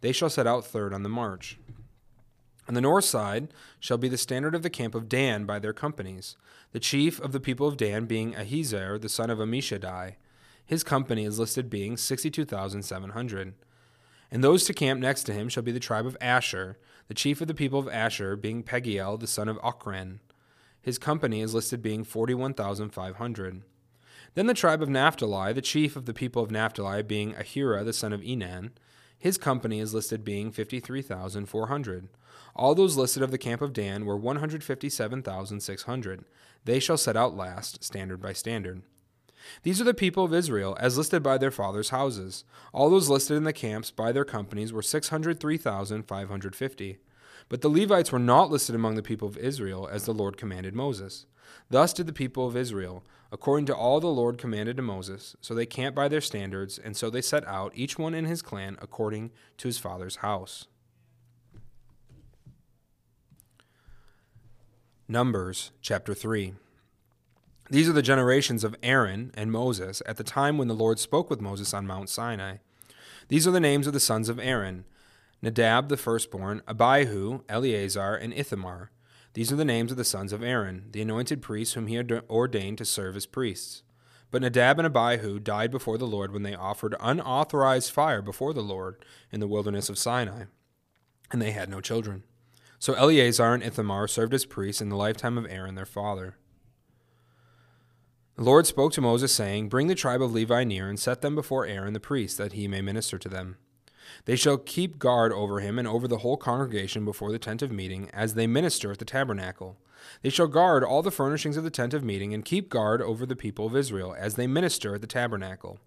They 0.00 0.10
shall 0.10 0.28
set 0.28 0.44
out 0.44 0.66
third 0.66 0.92
on 0.92 1.04
the 1.04 1.08
march. 1.08 1.56
On 2.66 2.74
the 2.74 2.80
north 2.80 3.04
side 3.04 3.54
shall 3.78 3.96
be 3.96 4.08
the 4.08 4.18
standard 4.18 4.56
of 4.56 4.64
the 4.64 4.70
camp 4.70 4.96
of 4.96 5.08
Dan 5.08 5.44
by 5.44 5.60
their 5.60 5.72
companies, 5.72 6.36
the 6.72 6.80
chief 6.80 7.20
of 7.20 7.30
the 7.30 7.38
people 7.38 7.68
of 7.68 7.76
Dan 7.76 8.06
being 8.06 8.34
Ahiezer, 8.34 9.00
the 9.00 9.08
son 9.08 9.30
of 9.30 9.38
Ammishaddai. 9.38 10.16
His 10.66 10.82
company 10.82 11.24
is 11.24 11.38
listed 11.38 11.70
being 11.70 11.96
62,700. 11.96 13.54
And 14.30 14.44
those 14.44 14.64
to 14.64 14.72
camp 14.72 15.00
next 15.00 15.24
to 15.24 15.32
him 15.32 15.48
shall 15.48 15.62
be 15.62 15.72
the 15.72 15.80
tribe 15.80 16.06
of 16.06 16.16
Asher, 16.20 16.78
the 17.08 17.14
chief 17.14 17.40
of 17.40 17.48
the 17.48 17.54
people 17.54 17.80
of 17.80 17.88
Asher 17.88 18.36
being 18.36 18.62
Pagiel 18.62 19.18
the 19.18 19.26
son 19.26 19.48
of 19.48 19.58
Ochran. 19.58 20.20
His 20.80 20.98
company 20.98 21.40
is 21.40 21.54
listed 21.54 21.82
being 21.82 22.04
41,500. 22.04 23.62
Then 24.34 24.46
the 24.46 24.54
tribe 24.54 24.80
of 24.80 24.88
Naphtali, 24.88 25.52
the 25.52 25.60
chief 25.60 25.96
of 25.96 26.06
the 26.06 26.14
people 26.14 26.42
of 26.42 26.50
Naphtali 26.50 27.02
being 27.02 27.34
Ahira, 27.34 27.84
the 27.84 27.92
son 27.92 28.12
of 28.12 28.20
Enan. 28.20 28.70
His 29.18 29.36
company 29.36 29.80
is 29.80 29.92
listed 29.92 30.24
being 30.24 30.52
53,400. 30.52 32.08
All 32.54 32.74
those 32.74 32.96
listed 32.96 33.22
of 33.22 33.30
the 33.30 33.38
camp 33.38 33.60
of 33.60 33.72
Dan 33.72 34.06
were 34.06 34.16
157,600. 34.16 36.24
They 36.64 36.78
shall 36.78 36.96
set 36.96 37.16
out 37.16 37.36
last, 37.36 37.84
standard 37.84 38.22
by 38.22 38.32
standard. 38.32 38.82
These 39.62 39.80
are 39.80 39.84
the 39.84 39.94
people 39.94 40.24
of 40.24 40.34
Israel, 40.34 40.76
as 40.80 40.98
listed 40.98 41.22
by 41.22 41.38
their 41.38 41.50
fathers' 41.50 41.90
houses. 41.90 42.44
All 42.72 42.90
those 42.90 43.08
listed 43.08 43.36
in 43.36 43.44
the 43.44 43.52
camps 43.52 43.90
by 43.90 44.12
their 44.12 44.24
companies 44.24 44.72
were 44.72 44.82
603,550. 44.82 46.98
But 47.48 47.62
the 47.62 47.68
Levites 47.68 48.12
were 48.12 48.18
not 48.18 48.50
listed 48.50 48.74
among 48.74 48.94
the 48.94 49.02
people 49.02 49.28
of 49.28 49.36
Israel, 49.36 49.88
as 49.90 50.04
the 50.04 50.14
Lord 50.14 50.36
commanded 50.36 50.74
Moses. 50.74 51.26
Thus 51.68 51.92
did 51.92 52.06
the 52.06 52.12
people 52.12 52.46
of 52.46 52.56
Israel, 52.56 53.04
according 53.32 53.66
to 53.66 53.74
all 53.74 54.00
the 54.00 54.06
Lord 54.06 54.38
commanded 54.38 54.76
to 54.76 54.82
Moses. 54.82 55.36
So 55.40 55.54
they 55.54 55.66
camped 55.66 55.96
by 55.96 56.08
their 56.08 56.20
standards, 56.20 56.78
and 56.78 56.96
so 56.96 57.10
they 57.10 57.22
set 57.22 57.46
out, 57.46 57.72
each 57.74 57.98
one 57.98 58.14
in 58.14 58.24
his 58.24 58.42
clan, 58.42 58.76
according 58.80 59.30
to 59.58 59.68
his 59.68 59.78
father's 59.78 60.16
house. 60.16 60.66
Numbers 65.08 65.72
chapter 65.80 66.14
3. 66.14 66.54
These 67.70 67.88
are 67.88 67.92
the 67.92 68.02
generations 68.02 68.64
of 68.64 68.74
Aaron 68.82 69.30
and 69.34 69.52
Moses 69.52 70.02
at 70.04 70.16
the 70.16 70.24
time 70.24 70.58
when 70.58 70.66
the 70.66 70.74
Lord 70.74 70.98
spoke 70.98 71.30
with 71.30 71.40
Moses 71.40 71.72
on 71.72 71.86
Mount 71.86 72.08
Sinai. 72.08 72.56
These 73.28 73.46
are 73.46 73.52
the 73.52 73.60
names 73.60 73.86
of 73.86 73.92
the 73.92 74.00
sons 74.00 74.28
of 74.28 74.40
Aaron 74.40 74.84
Nadab 75.40 75.88
the 75.88 75.96
firstborn, 75.96 76.62
Abihu, 76.68 77.42
Eleazar, 77.48 78.14
and 78.14 78.34
Ithamar. 78.34 78.90
These 79.34 79.52
are 79.52 79.56
the 79.56 79.64
names 79.64 79.90
of 79.90 79.96
the 79.96 80.04
sons 80.04 80.32
of 80.32 80.42
Aaron, 80.42 80.86
the 80.90 81.00
anointed 81.00 81.40
priests 81.40 81.74
whom 81.74 81.86
he 81.86 81.94
had 81.94 82.10
ordained 82.28 82.76
to 82.78 82.84
serve 82.84 83.16
as 83.16 83.24
priests. 83.24 83.82
But 84.30 84.42
Nadab 84.42 84.78
and 84.78 84.86
Abihu 84.86 85.38
died 85.38 85.70
before 85.70 85.96
the 85.96 86.06
Lord 86.06 86.32
when 86.32 86.42
they 86.42 86.54
offered 86.54 86.94
unauthorized 87.00 87.92
fire 87.92 88.20
before 88.20 88.52
the 88.52 88.62
Lord 88.62 89.02
in 89.30 89.40
the 89.40 89.48
wilderness 89.48 89.88
of 89.88 89.96
Sinai, 89.96 90.44
and 91.30 91.40
they 91.40 91.52
had 91.52 91.70
no 91.70 91.80
children. 91.80 92.24
So 92.80 92.94
Eleazar 92.94 93.54
and 93.54 93.62
Ithamar 93.62 94.08
served 94.08 94.34
as 94.34 94.44
priests 94.44 94.82
in 94.82 94.88
the 94.88 94.96
lifetime 94.96 95.38
of 95.38 95.46
Aaron 95.48 95.76
their 95.76 95.86
father. 95.86 96.36
The 98.40 98.46
Lord 98.46 98.66
spoke 98.66 98.94
to 98.94 99.02
Moses, 99.02 99.34
saying, 99.34 99.68
Bring 99.68 99.88
the 99.88 99.94
tribe 99.94 100.22
of 100.22 100.32
Levi 100.32 100.64
near, 100.64 100.88
and 100.88 100.98
set 100.98 101.20
them 101.20 101.34
before 101.34 101.66
Aaron 101.66 101.92
the 101.92 102.00
priest, 102.00 102.38
that 102.38 102.54
he 102.54 102.66
may 102.66 102.80
minister 102.80 103.18
to 103.18 103.28
them. 103.28 103.58
They 104.24 104.34
shall 104.34 104.56
keep 104.56 104.98
guard 104.98 105.30
over 105.30 105.60
him 105.60 105.78
and 105.78 105.86
over 105.86 106.08
the 106.08 106.20
whole 106.20 106.38
congregation 106.38 107.04
before 107.04 107.32
the 107.32 107.38
tent 107.38 107.60
of 107.60 107.70
meeting, 107.70 108.08
as 108.14 108.32
they 108.32 108.46
minister 108.46 108.90
at 108.90 108.98
the 108.98 109.04
tabernacle. 109.04 109.76
They 110.22 110.30
shall 110.30 110.46
guard 110.46 110.82
all 110.82 111.02
the 111.02 111.10
furnishings 111.10 111.58
of 111.58 111.64
the 111.64 111.70
tent 111.70 111.92
of 111.92 112.02
meeting, 112.02 112.32
and 112.32 112.42
keep 112.42 112.70
guard 112.70 113.02
over 113.02 113.26
the 113.26 113.36
people 113.36 113.66
of 113.66 113.76
Israel, 113.76 114.16
as 114.18 114.36
they 114.36 114.46
minister 114.46 114.94
at 114.94 115.02
the 115.02 115.06
tabernacle. 115.06 115.78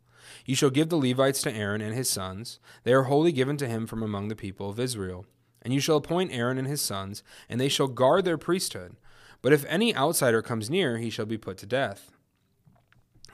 You 0.46 0.56
shall 0.56 0.70
give 0.70 0.90
the 0.90 0.96
Levites 0.96 1.42
to 1.42 1.52
Aaron 1.52 1.82
and 1.82 1.96
his 1.96 2.08
sons. 2.08 2.60
They 2.84 2.94
are 2.94 3.06
wholly 3.06 3.32
given 3.32 3.58
to 3.58 3.68
him 3.68 3.88
from 3.88 4.04
among 4.04 4.28
the 4.28 4.36
people 4.36 4.70
of 4.70 4.80
Israel. 4.80 5.26
And 5.64 5.74
you 5.74 5.80
shall 5.80 5.98
appoint 5.98 6.32
Aaron 6.32 6.60
and 6.60 6.68
his 6.68 6.82
sons, 6.82 7.24
and 7.50 7.60
they 7.60 7.68
shall 7.68 7.88
guard 7.88 8.26
their 8.26 8.38
priesthood. 8.38 8.96
But 9.42 9.54
if 9.54 9.66
any 9.66 9.96
outsider 9.96 10.44
comes 10.44 10.70
near, 10.70 11.00
he 11.00 11.10
shall 11.10 11.26
be 11.26 11.40
put 11.40 11.58
to 11.58 11.66
death. 11.66 12.12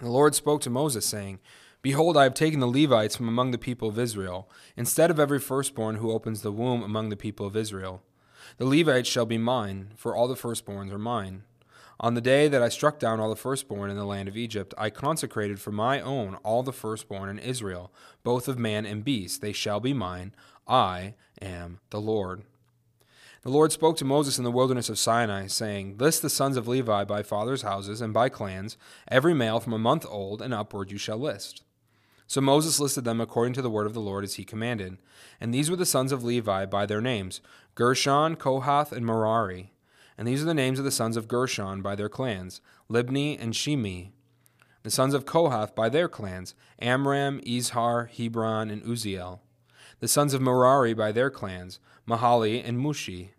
The 0.01 0.10
Lord 0.10 0.34
spoke 0.34 0.62
to 0.62 0.70
Moses, 0.70 1.06
saying, 1.06 1.39
Behold, 1.82 2.15
I 2.15 2.24
have 2.24 2.34
taken 2.34 2.62
the 2.62 2.68
Levites 2.68 3.18
from 3.18 3.27
among 3.27 3.51
the 3.51 3.58
people 3.58 3.89
of 3.89 4.00
Israel, 4.00 4.50
instead 4.77 5.12
of 5.12 5.20
every 5.20 5.39
firstborn 5.39 5.96
who 5.96 6.12
opens 6.12 6.41
the 6.41 6.53
womb 6.53 6.84
among 6.84 7.10
the 7.10 7.18
people 7.18 7.46
of 7.46 7.58
Israel. 7.58 8.01
The 8.58 8.65
Levites 8.65 9.10
shall 9.10 9.25
be 9.25 9.38
mine, 9.38 9.91
for 9.98 10.15
all 10.15 10.29
the 10.29 10.36
firstborns 10.36 10.91
are 10.91 10.98
mine. 10.98 11.44
On 12.00 12.13
the 12.13 12.22
day 12.22 12.48
that 12.48 12.62
I 12.62 12.70
struck 12.70 12.98
down 12.98 13.20
all 13.20 13.29
the 13.29 13.36
firstborn 13.36 13.91
in 13.91 13.98
the 13.98 14.06
land 14.06 14.29
of 14.29 14.38
Egypt, 14.38 14.74
I 14.77 14.89
consecrated 14.89 15.60
for 15.60 15.74
my 15.74 16.00
own 16.00 16.36
all 16.44 16.63
the 16.63 16.72
firstborn 16.72 17.29
in 17.29 17.38
Israel, 17.38 17.91
both 18.24 18.48
of 18.48 18.58
man 18.58 18.86
and 18.86 19.03
beast. 19.03 19.41
They 19.41 19.51
shall 19.51 19.82
be 19.82 19.94
mine. 19.94 20.34
I 20.65 21.15
am 21.41 21.79
the 21.89 22.00
Lord. 22.00 22.44
The 23.41 23.50
Lord 23.50 23.72
spoke 23.72 23.96
to 23.98 24.05
Moses 24.05 24.38
in 24.38 24.43
the 24.43 24.51
wilderness 24.51 24.89
of 24.89 25.00
Sinai, 25.00 25.48
saying, 25.48 25.98
List 25.98 26.22
the 26.22 26.29
sons 26.29 26.58
of 26.58 26.67
Levi 26.67 27.05
by 27.05 27.24
fathers' 27.24 27.62
houses 27.62 28.01
and 28.01 28.13
by 28.13 28.27
clans. 28.27 28.77
Every 29.08 29.34
male 29.34 29.62
from 29.62 29.72
a 29.72 29.79
month 29.79 30.05
old 30.10 30.41
and 30.41 30.53
upward 30.53 30.91
you 30.91 30.98
shall 30.98 31.17
list. 31.17 31.63
So 32.27 32.41
Moses 32.41 32.81
listed 32.81 33.05
them 33.05 33.22
according 33.22 33.53
to 33.53 33.62
the 33.62 33.69
word 33.69 33.88
of 33.88 33.93
the 33.93 34.01
Lord 34.01 34.25
as 34.25 34.36
he 34.36 34.43
commanded. 34.43 34.98
And 35.39 35.53
these 35.53 35.69
were 35.69 35.77
the 35.77 35.86
sons 35.86 36.12
of 36.12 36.24
Levi 36.24 36.65
by 36.65 36.86
their 36.86 37.01
names 37.01 37.39
Gershon, 37.75 38.36
Kohath, 38.36 38.91
and 38.91 39.05
Merari. 39.05 39.72
And 40.17 40.27
these 40.27 40.43
are 40.43 40.46
the 40.46 40.53
names 40.53 40.77
of 40.77 40.86
the 40.86 40.91
sons 40.91 41.15
of 41.15 41.29
Gershon 41.29 41.81
by 41.81 41.96
their 41.96 42.10
clans 42.10 42.60
Libni 42.89 43.41
and 43.41 43.55
Shimei. 43.55 44.12
The 44.84 44.91
sons 44.91 45.13
of 45.13 45.25
Kohath 45.25 45.74
by 45.74 45.88
their 45.88 46.10
clans 46.10 46.55
Amram, 46.79 47.39
Izhar, 47.41 48.10
Hebron, 48.10 48.69
and 48.69 48.84
Uzziel. 48.84 49.39
The 50.00 50.08
sons 50.08 50.34
of 50.34 50.41
Merari 50.41 50.94
by 50.94 51.12
their 51.12 51.29
clans 51.29 51.79
Mahli 52.08 52.62
and 52.65 52.79
Mushi. 52.79 53.29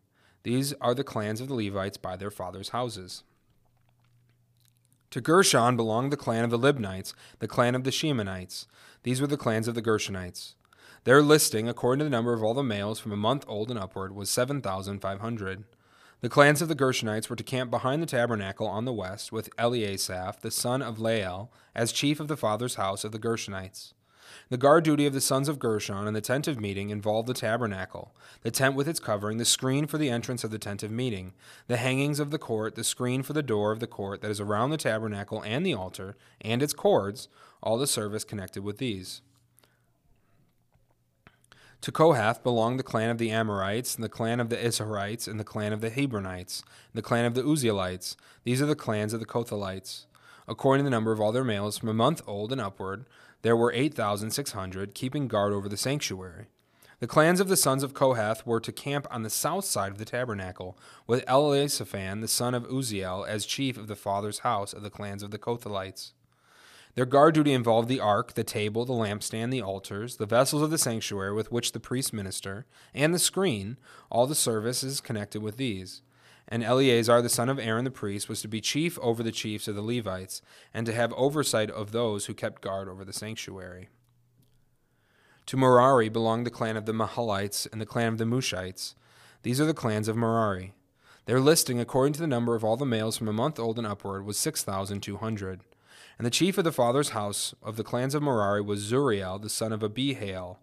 These 0.43 0.73
are 0.75 0.95
the 0.95 1.05
clans 1.05 1.40
of 1.40 1.49
the 1.49 1.55
Levites 1.55 1.97
by 1.97 2.17
their 2.17 2.31
fathers' 2.31 2.71
houses. 2.71 3.25
To 5.11 5.21
Gershon 5.21 5.76
belonged 5.76 6.12
the 6.12 6.17
clan 6.17 6.45
of 6.45 6.50
the 6.50 6.59
Libnites, 6.59 7.14
the 7.40 7.49
clan 7.49 7.75
of 7.75 7.85
the 7.85 7.90
Shimeites. 7.90 8.67
These 9.02 9.21
were 9.21 9.26
the 9.26 9.37
clans 9.37 9.69
of 9.69 9.75
the 9.75 9.83
Gershonites. 9.83 10.55
Their 11.05 11.23
listing, 11.23 11.69
according 11.69 12.00
to 12.00 12.05
the 12.05 12.11
number 12.11 12.33
of 12.35 12.45
all 12.45 12.55
the 12.55 12.62
males 12.62 13.00
from 13.00 13.12
a 13.12 13.17
month 13.17 13.45
old 13.49 13.71
and 13.71 13.79
upward, 13.79 14.14
was 14.14 14.31
7,500. 14.31 15.64
The 16.21 16.29
clans 16.29 16.61
of 16.61 16.69
the 16.69 16.76
Gershonites 16.76 17.31
were 17.31 17.37
to 17.37 17.43
camp 17.43 17.71
behind 17.71 18.02
the 18.02 18.07
tabernacle 18.07 18.67
on 18.67 18.85
the 18.85 18.93
west, 18.93 19.33
with 19.33 19.55
Eliasaph, 19.57 20.40
the 20.40 20.50
son 20.50 20.83
of 20.83 20.99
Lael, 21.00 21.50
as 21.75 21.90
chief 21.90 22.21
of 22.21 22.29
the 22.29 22.37
father's 22.37 22.75
house 22.75 23.02
of 23.02 23.12
the 23.12 23.19
Gershonites. 23.19 23.95
The 24.49 24.57
guard 24.57 24.85
duty 24.85 25.07
of 25.07 25.13
the 25.13 25.21
sons 25.21 25.49
of 25.49 25.59
Gershon 25.59 26.07
in 26.07 26.15
the 26.15 26.21
tent 26.21 26.49
of 26.49 26.61
meeting 26.61 26.91
involved 26.91 27.29
the 27.29 27.35
tabernacle, 27.35 28.15
the 28.43 28.51
tent 28.51 28.75
with 28.75 28.89
its 28.89 29.01
covering, 29.01 29.39
the 29.39 29.45
screen 29.45 29.87
for 29.87 29.99
the 29.99 30.11
entrance 30.11 30.45
of 30.45 30.51
the 30.51 30.59
tent 30.59 30.83
of 30.83 30.91
meeting, 30.91 31.33
the 31.67 31.77
hangings 31.77 32.21
of 32.21 32.31
the 32.31 32.39
court, 32.39 32.75
the 32.75 32.85
screen 32.85 33.23
for 33.23 33.33
the 33.33 33.43
door 33.43 33.73
of 33.73 33.81
the 33.81 33.87
court 33.87 34.21
that 34.23 34.31
is 34.31 34.41
around 34.41 34.71
the 34.71 34.77
tabernacle 34.77 35.43
and 35.43 35.65
the 35.65 35.75
altar, 35.75 36.17
and 36.41 36.63
its 36.63 36.73
cords, 36.73 37.29
all 37.63 37.79
the 37.79 37.87
service 37.87 38.25
connected 38.25 38.63
with 38.63 38.79
these. 38.79 39.23
To 41.83 41.93
Kohath 41.93 42.43
belonged 42.43 42.79
the 42.79 42.85
clan 42.85 43.09
of 43.09 43.17
the 43.17 43.31
Amramites, 43.31 43.95
and 43.95 44.05
the 44.05 44.11
clan 44.11 44.39
of 44.39 44.51
the 44.51 44.57
Izharites, 44.57 45.27
and 45.27 45.41
the 45.41 45.45
clan 45.45 45.73
of 45.73 45.81
the 45.81 45.91
Hebronites, 45.91 46.63
and 46.63 46.95
the 46.95 47.03
clan 47.03 47.25
of 47.25 47.35
the 47.35 47.43
Uzzielites. 47.43 48.17
These 48.45 48.61
are 48.61 48.67
the 48.67 48.75
clans 48.75 49.15
of 49.15 49.21
the 49.21 49.27
Kohathites. 49.27 50.05
According 50.47 50.85
to 50.85 50.91
the 50.91 50.91
number 50.91 51.13
of 51.13 51.21
all 51.21 51.33
their 51.33 51.45
males, 51.45 51.79
from 51.79 51.89
a 51.89 51.95
month 51.95 52.21
old 52.27 52.53
and 52.53 52.61
upward, 52.61 53.07
there 53.43 53.57
were 53.57 53.73
8,600, 53.73 54.95
keeping 54.95 55.29
guard 55.29 55.53
over 55.53 55.69
the 55.69 55.77
sanctuary. 55.77 56.47
The 57.01 57.07
clans 57.07 57.41
of 57.41 57.49
the 57.49 57.57
sons 57.57 57.83
of 57.83 57.95
Kohath 57.95 58.47
were 58.47 58.61
to 58.61 58.73
camp 58.73 59.07
on 59.11 59.23
the 59.23 59.31
south 59.31 59.65
side 59.65 59.91
of 59.91 59.97
the 59.97 60.05
tabernacle, 60.05 60.77
with 61.07 61.25
Elizaphan, 61.27 62.21
the 62.21 62.29
son 62.29 62.55
of 62.55 62.67
Uzziel 62.67 63.27
as 63.27 63.47
chief 63.47 63.79
of 63.79 63.87
the 63.87 63.97
father's 63.97 64.41
house 64.41 64.75
of 64.75 64.83
the 64.83 64.91
clans 64.91 65.23
of 65.23 65.31
the 65.31 65.39
Kohathites. 65.39 66.13
Their 66.97 67.07
guard 67.07 67.35
duty 67.35 67.55
involved 67.55 67.89
the 67.89 68.01
ark, 68.01 68.35
the 68.35 68.45
table, 68.45 68.85
the 68.85 68.93
lampstand, 68.93 69.51
the 69.51 69.63
altars, 69.63 70.17
the 70.17 70.27
vessels 70.27 70.61
of 70.61 70.71
the 70.71 70.77
sanctuary 70.77 71.33
with 71.33 71.51
which 71.51 71.73
the 71.73 71.81
priests 71.81 72.13
minister, 72.13 72.67
and 72.93 73.15
the 73.15 73.19
screen, 73.19 73.79
all 74.11 74.27
the 74.27 74.35
services 74.35 75.01
connected 75.01 75.41
with 75.41 75.57
these. 75.57 76.03
And 76.50 76.64
Eleazar, 76.64 77.23
the 77.23 77.28
son 77.28 77.49
of 77.49 77.61
Aaron 77.61 77.85
the 77.85 77.90
priest, 77.90 78.28
was 78.28 78.42
to 78.42 78.49
be 78.49 78.61
chief 78.61 78.99
over 79.00 79.23
the 79.23 79.30
chiefs 79.30 79.69
of 79.69 79.76
the 79.76 79.83
Levites, 79.83 80.42
and 80.75 80.85
to 80.87 80.92
have 80.92 81.12
oversight 81.12 81.71
of 81.71 81.92
those 81.92 82.26
who 82.26 82.35
kept 82.35 82.61
guard 82.61 82.88
over 82.88 83.04
the 83.04 83.12
sanctuary. 83.12 83.88
To 85.47 85.57
Merari 85.57 86.09
belonged 86.09 86.47
the 86.47 86.50
clan 86.50 86.76
of 86.76 86.87
the 86.87 86.92
Mahlites 86.92 87.66
and 87.71 87.80
the 87.80 87.87
clan 87.87 88.09
of 88.09 88.19
the 88.19 88.25
Mushites. 88.25 88.95
These 89.42 89.61
are 89.61 89.66
the 89.66 89.75
clans 89.75 90.09
of 90.09 90.16
Merari. 90.16 90.75
Their 91.26 91.40
listing, 91.40 91.78
according 91.78 92.14
to 92.14 92.21
the 92.21 92.26
number 92.26 92.54
of 92.54 92.64
all 92.64 92.76
the 92.76 92.85
males 92.85 93.16
from 93.16 93.28
a 93.28 93.33
month 93.33 93.59
old 93.59 93.78
and 93.78 93.87
upward, 93.87 94.25
was 94.25 94.38
6,200. 94.38 95.61
And 96.19 96.26
the 96.26 96.30
chief 96.30 96.59
of 96.59 96.64
the 96.64 96.73
father's 96.73 97.11
house 97.11 97.54
of 97.62 97.76
the 97.76 97.85
clans 97.85 98.14
of 98.14 98.23
Merari 98.23 98.61
was 98.61 98.83
Zuriel, 98.83 99.40
the 99.40 99.49
son 99.49 99.73
of 99.73 99.83
Abihail. 99.83 100.59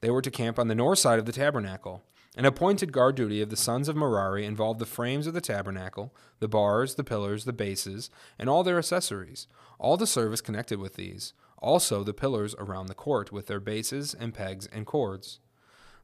They 0.00 0.10
were 0.10 0.22
to 0.22 0.30
camp 0.30 0.58
on 0.58 0.68
the 0.68 0.74
north 0.74 0.98
side 0.98 1.18
of 1.18 1.26
the 1.26 1.32
tabernacle. 1.32 2.02
An 2.34 2.46
appointed 2.46 2.92
guard 2.92 3.14
duty 3.14 3.42
of 3.42 3.50
the 3.50 3.56
sons 3.56 3.88
of 3.88 3.96
Merari 3.96 4.46
involved 4.46 4.78
the 4.80 4.86
frames 4.86 5.26
of 5.26 5.34
the 5.34 5.42
tabernacle, 5.42 6.14
the 6.38 6.48
bars, 6.48 6.94
the 6.94 7.04
pillars, 7.04 7.44
the 7.44 7.52
bases, 7.52 8.08
and 8.38 8.48
all 8.48 8.64
their 8.64 8.78
accessories, 8.78 9.46
all 9.78 9.98
the 9.98 10.06
service 10.06 10.40
connected 10.40 10.78
with 10.78 10.94
these, 10.94 11.34
also 11.58 12.02
the 12.02 12.14
pillars 12.14 12.54
around 12.58 12.86
the 12.86 12.94
court 12.94 13.32
with 13.32 13.48
their 13.48 13.60
bases 13.60 14.14
and 14.14 14.32
pegs 14.32 14.66
and 14.72 14.86
cords. 14.86 15.40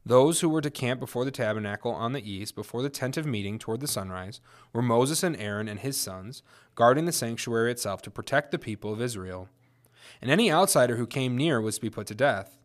Those 0.05 0.41
who 0.41 0.49
were 0.49 0.61
to 0.61 0.69
camp 0.69 0.99
before 0.99 1.25
the 1.25 1.31
tabernacle 1.31 1.91
on 1.91 2.13
the 2.13 2.31
east, 2.31 2.53
before 2.53 2.83
the 2.83 2.89
tent 2.89 3.17
of 3.17 3.25
meeting 3.25 3.57
toward 3.57 3.79
the 3.79 3.87
sunrise, 3.87 4.39
were 4.71 4.83
Moses 4.83 5.23
and 5.23 5.35
Aaron 5.35 5.67
and 5.67 5.79
his 5.79 5.97
sons, 5.97 6.43
guarding 6.75 7.05
the 7.05 7.11
sanctuary 7.11 7.71
itself 7.71 8.03
to 8.03 8.11
protect 8.11 8.51
the 8.51 8.59
people 8.59 8.93
of 8.93 9.01
Israel. 9.01 9.49
And 10.21 10.29
any 10.29 10.51
outsider 10.51 10.95
who 10.95 11.07
came 11.07 11.35
near 11.35 11.59
was 11.59 11.75
to 11.75 11.81
be 11.81 11.89
put 11.89 12.05
to 12.07 12.15
death. 12.15 12.58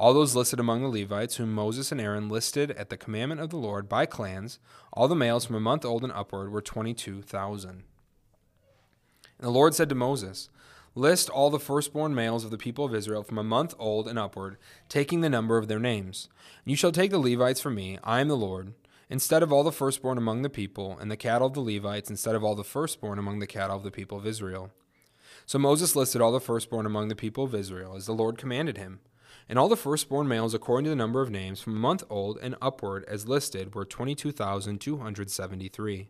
All 0.00 0.14
those 0.14 0.34
listed 0.34 0.58
among 0.58 0.80
the 0.80 0.88
Levites, 0.88 1.36
whom 1.36 1.52
Moses 1.52 1.92
and 1.92 2.00
Aaron 2.00 2.30
listed 2.30 2.70
at 2.70 2.88
the 2.88 2.96
commandment 2.96 3.42
of 3.42 3.50
the 3.50 3.58
Lord 3.58 3.86
by 3.86 4.06
clans, 4.06 4.58
all 4.94 5.08
the 5.08 5.14
males 5.14 5.44
from 5.44 5.56
a 5.56 5.60
month 5.60 5.84
old 5.84 6.02
and 6.02 6.12
upward, 6.14 6.50
were 6.50 6.62
22,000. 6.62 7.70
And 7.70 7.82
the 9.40 9.50
Lord 9.50 9.74
said 9.74 9.90
to 9.90 9.94
Moses, 9.94 10.48
List 10.94 11.28
all 11.28 11.50
the 11.50 11.60
firstborn 11.60 12.14
males 12.14 12.46
of 12.46 12.50
the 12.50 12.56
people 12.56 12.86
of 12.86 12.94
Israel 12.94 13.22
from 13.22 13.36
a 13.36 13.44
month 13.44 13.74
old 13.78 14.08
and 14.08 14.18
upward, 14.18 14.56
taking 14.88 15.20
the 15.20 15.28
number 15.28 15.58
of 15.58 15.68
their 15.68 15.78
names. 15.78 16.30
And 16.64 16.70
you 16.70 16.76
shall 16.76 16.92
take 16.92 17.10
the 17.10 17.18
Levites 17.18 17.60
from 17.60 17.74
me, 17.74 17.98
I 18.02 18.22
am 18.22 18.28
the 18.28 18.38
Lord, 18.38 18.72
instead 19.10 19.42
of 19.42 19.52
all 19.52 19.64
the 19.64 19.70
firstborn 19.70 20.16
among 20.16 20.40
the 20.40 20.48
people, 20.48 20.96
and 20.98 21.10
the 21.10 21.16
cattle 21.18 21.48
of 21.48 21.52
the 21.52 21.60
Levites 21.60 22.08
instead 22.08 22.34
of 22.34 22.42
all 22.42 22.54
the 22.54 22.64
firstborn 22.64 23.18
among 23.18 23.40
the 23.40 23.46
cattle 23.46 23.76
of 23.76 23.82
the 23.82 23.90
people 23.90 24.16
of 24.16 24.26
Israel. 24.26 24.70
So 25.44 25.58
Moses 25.58 25.94
listed 25.94 26.22
all 26.22 26.32
the 26.32 26.40
firstborn 26.40 26.86
among 26.86 27.08
the 27.08 27.14
people 27.14 27.44
of 27.44 27.54
Israel, 27.54 27.96
as 27.96 28.06
the 28.06 28.14
Lord 28.14 28.38
commanded 28.38 28.78
him. 28.78 29.00
And 29.50 29.58
all 29.58 29.68
the 29.68 29.76
firstborn 29.76 30.28
males 30.28 30.54
according 30.54 30.84
to 30.84 30.90
the 30.90 30.96
number 30.96 31.20
of 31.20 31.28
names 31.28 31.60
from 31.60 31.74
a 31.74 31.80
month 31.80 32.04
old 32.08 32.38
and 32.40 32.54
upward 32.62 33.04
as 33.08 33.26
listed 33.26 33.74
were 33.74 33.84
22,273. 33.84 36.08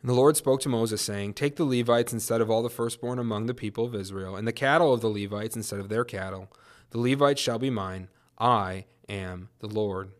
And 0.00 0.08
the 0.08 0.14
Lord 0.14 0.36
spoke 0.36 0.60
to 0.60 0.68
Moses, 0.68 1.02
saying, 1.02 1.34
Take 1.34 1.56
the 1.56 1.64
Levites 1.64 2.12
instead 2.12 2.40
of 2.40 2.48
all 2.48 2.62
the 2.62 2.70
firstborn 2.70 3.18
among 3.18 3.46
the 3.46 3.54
people 3.54 3.84
of 3.84 3.96
Israel, 3.96 4.36
and 4.36 4.46
the 4.46 4.52
cattle 4.52 4.92
of 4.92 5.00
the 5.00 5.08
Levites 5.08 5.56
instead 5.56 5.80
of 5.80 5.88
their 5.88 6.04
cattle. 6.04 6.52
The 6.90 7.00
Levites 7.00 7.40
shall 7.40 7.58
be 7.58 7.68
mine. 7.68 8.06
I 8.38 8.84
am 9.08 9.48
the 9.58 9.66
Lord. 9.66 10.12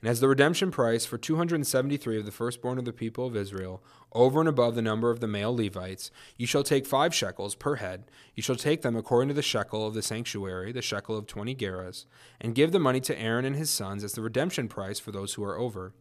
And 0.00 0.08
as 0.08 0.20
the 0.20 0.28
redemption 0.28 0.70
price 0.70 1.04
for 1.04 1.18
273 1.18 2.18
of 2.18 2.24
the 2.24 2.32
firstborn 2.32 2.78
of 2.78 2.86
the 2.86 2.92
people 2.92 3.26
of 3.26 3.36
Israel, 3.36 3.82
over 4.12 4.40
and 4.40 4.48
above 4.48 4.74
the 4.74 4.82
number 4.82 5.10
of 5.10 5.20
the 5.20 5.26
male 5.26 5.54
Levites, 5.54 6.10
you 6.38 6.46
shall 6.46 6.62
take 6.62 6.86
five 6.86 7.14
shekels 7.14 7.54
per 7.54 7.76
head. 7.76 8.04
You 8.34 8.42
shall 8.42 8.56
take 8.56 8.80
them 8.80 8.96
according 8.96 9.28
to 9.28 9.34
the 9.34 9.42
shekel 9.42 9.86
of 9.86 9.92
the 9.92 10.02
sanctuary, 10.02 10.72
the 10.72 10.80
shekel 10.80 11.16
of 11.16 11.26
twenty 11.26 11.54
gerahs, 11.54 12.06
and 12.40 12.54
give 12.54 12.72
the 12.72 12.78
money 12.78 13.00
to 13.00 13.18
Aaron 13.20 13.44
and 13.44 13.56
his 13.56 13.70
sons 13.70 14.02
as 14.02 14.12
the 14.12 14.22
redemption 14.22 14.68
price 14.68 14.98
for 14.98 15.12
those 15.12 15.34
who 15.34 15.44
are 15.44 15.58
over. 15.58 15.92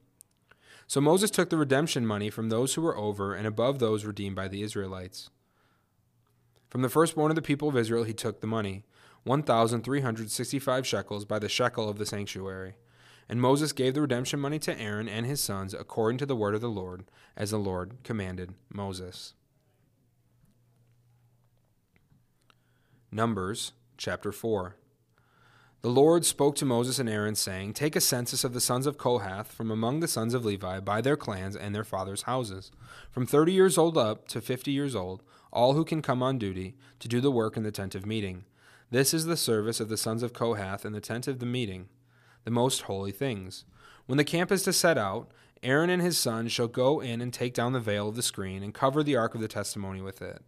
So 0.87 1.01
Moses 1.01 1.29
took 1.29 1.49
the 1.49 1.57
redemption 1.57 2.05
money 2.05 2.29
from 2.29 2.49
those 2.49 2.73
who 2.73 2.81
were 2.81 2.97
over 2.97 3.35
and 3.35 3.45
above 3.45 3.79
those 3.79 4.05
redeemed 4.05 4.35
by 4.35 4.47
the 4.47 4.63
Israelites. 4.63 5.29
From 6.69 6.81
the 6.83 6.89
firstborn 6.89 7.31
of 7.31 7.35
the 7.35 7.41
people 7.41 7.67
of 7.67 7.77
Israel 7.77 8.05
he 8.05 8.13
took 8.13 8.39
the 8.39 8.47
money, 8.47 8.85
1,365 9.23 10.87
shekels 10.87 11.25
by 11.25 11.37
the 11.37 11.49
shekel 11.49 11.89
of 11.89 11.97
the 11.97 12.05
sanctuary. 12.05 12.75
And 13.29 13.39
Moses 13.39 13.71
gave 13.73 13.93
the 13.93 14.01
redemption 14.01 14.39
money 14.39 14.57
to 14.59 14.79
Aaron 14.79 15.07
and 15.07 15.25
his 15.25 15.39
sons 15.39 15.75
according 15.75 16.17
to 16.17 16.25
the 16.25 16.35
word 16.35 16.55
of 16.55 16.61
the 16.61 16.69
Lord, 16.69 17.05
as 17.37 17.51
the 17.51 17.59
Lord 17.59 17.97
commanded 18.03 18.55
Moses. 18.73 19.35
Numbers 23.11 23.73
chapter 23.97 24.31
4. 24.31 24.75
The 25.81 25.89
Lord 25.89 26.25
spoke 26.25 26.55
to 26.55 26.65
Moses 26.65 26.99
and 26.99 27.07
Aaron, 27.07 27.35
saying, 27.35 27.73
Take 27.73 27.95
a 27.95 28.01
census 28.01 28.43
of 28.43 28.53
the 28.53 28.59
sons 28.59 28.85
of 28.85 28.97
Kohath 28.97 29.51
from 29.51 29.71
among 29.71 29.99
the 29.99 30.09
sons 30.09 30.33
of 30.33 30.43
Levi 30.43 30.81
by 30.81 30.99
their 30.99 31.15
clans 31.15 31.55
and 31.55 31.73
their 31.73 31.85
fathers' 31.85 32.23
houses, 32.23 32.69
from 33.11 33.25
thirty 33.25 33.53
years 33.53 33.77
old 33.77 33.97
up 33.97 34.27
to 34.27 34.41
fifty 34.41 34.71
years 34.71 34.93
old, 34.93 35.23
all 35.53 35.75
who 35.75 35.85
can 35.85 36.01
come 36.01 36.21
on 36.21 36.37
duty, 36.37 36.75
to 36.99 37.07
do 37.07 37.21
the 37.21 37.31
work 37.31 37.55
in 37.55 37.63
the 37.63 37.71
tent 37.71 37.95
of 37.95 38.05
meeting. 38.05 38.43
This 38.91 39.13
is 39.13 39.25
the 39.25 39.37
service 39.37 39.79
of 39.79 39.87
the 39.87 39.97
sons 39.97 40.21
of 40.21 40.33
Kohath 40.33 40.83
in 40.83 40.91
the 40.91 40.99
tent 40.99 41.29
of 41.29 41.39
the 41.39 41.45
meeting, 41.45 41.87
the 42.49 42.55
most 42.55 42.81
holy 42.81 43.11
things. 43.11 43.63
When 44.07 44.17
the 44.17 44.23
camp 44.23 44.51
is 44.51 44.63
to 44.63 44.73
set 44.73 44.97
out, 44.97 45.29
Aaron 45.61 45.91
and 45.91 46.01
his 46.01 46.17
sons 46.17 46.51
shall 46.51 46.67
go 46.67 46.99
in 46.99 47.21
and 47.21 47.31
take 47.31 47.53
down 47.53 47.73
the 47.73 47.79
veil 47.79 48.09
of 48.09 48.15
the 48.15 48.23
screen 48.23 48.63
and 48.63 48.73
cover 48.73 49.03
the 49.03 49.15
ark 49.15 49.35
of 49.35 49.41
the 49.41 49.47
testimony 49.47 50.01
with 50.01 50.19
it. 50.19 50.41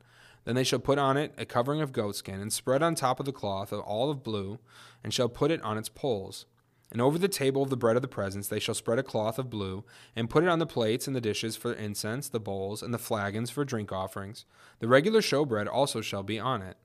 Then 0.44 0.56
they 0.56 0.64
shall 0.64 0.80
put 0.80 0.98
on 0.98 1.16
it 1.16 1.32
a 1.38 1.46
covering 1.46 1.80
of 1.80 1.92
goatskin 1.92 2.42
and 2.42 2.52
spread 2.52 2.82
on 2.82 2.96
top 2.96 3.20
of 3.20 3.28
the 3.28 3.32
cloth 3.32 3.72
of 3.72 3.82
all 3.82 4.10
of 4.10 4.24
blue, 4.24 4.58
and 5.04 5.14
shall 5.14 5.30
put 5.30 5.52
it 5.52 5.62
on 5.62 5.78
its 5.78 5.90
poles. 5.90 6.48
And 6.92 7.00
over 7.00 7.20
the 7.20 7.28
table 7.28 7.62
of 7.62 7.70
the 7.70 7.78
bread 7.78 7.96
of 7.96 8.02
the 8.02 8.08
presence 8.08 8.48
they 8.48 8.58
shall 8.58 8.74
spread 8.74 8.98
a 8.98 9.04
cloth 9.04 9.38
of 9.38 9.52
blue, 9.52 9.84
and 10.16 10.28
put 10.28 10.44
it 10.44 10.50
on 10.50 10.58
the 10.58 10.66
plates 10.66 11.06
and 11.06 11.16
the 11.16 11.22
dishes 11.22 11.56
for 11.56 11.72
incense, 11.72 12.30
the 12.30 12.40
bowls, 12.40 12.82
and 12.82 12.92
the 12.92 12.98
flagons 12.98 13.52
for 13.52 13.64
drink 13.64 13.92
offerings. 13.92 14.44
The 14.80 14.88
regular 14.88 15.22
showbread 15.22 15.72
also 15.72 16.02
shall 16.02 16.24
be 16.24 16.40
on 16.40 16.64
it. 16.64 16.78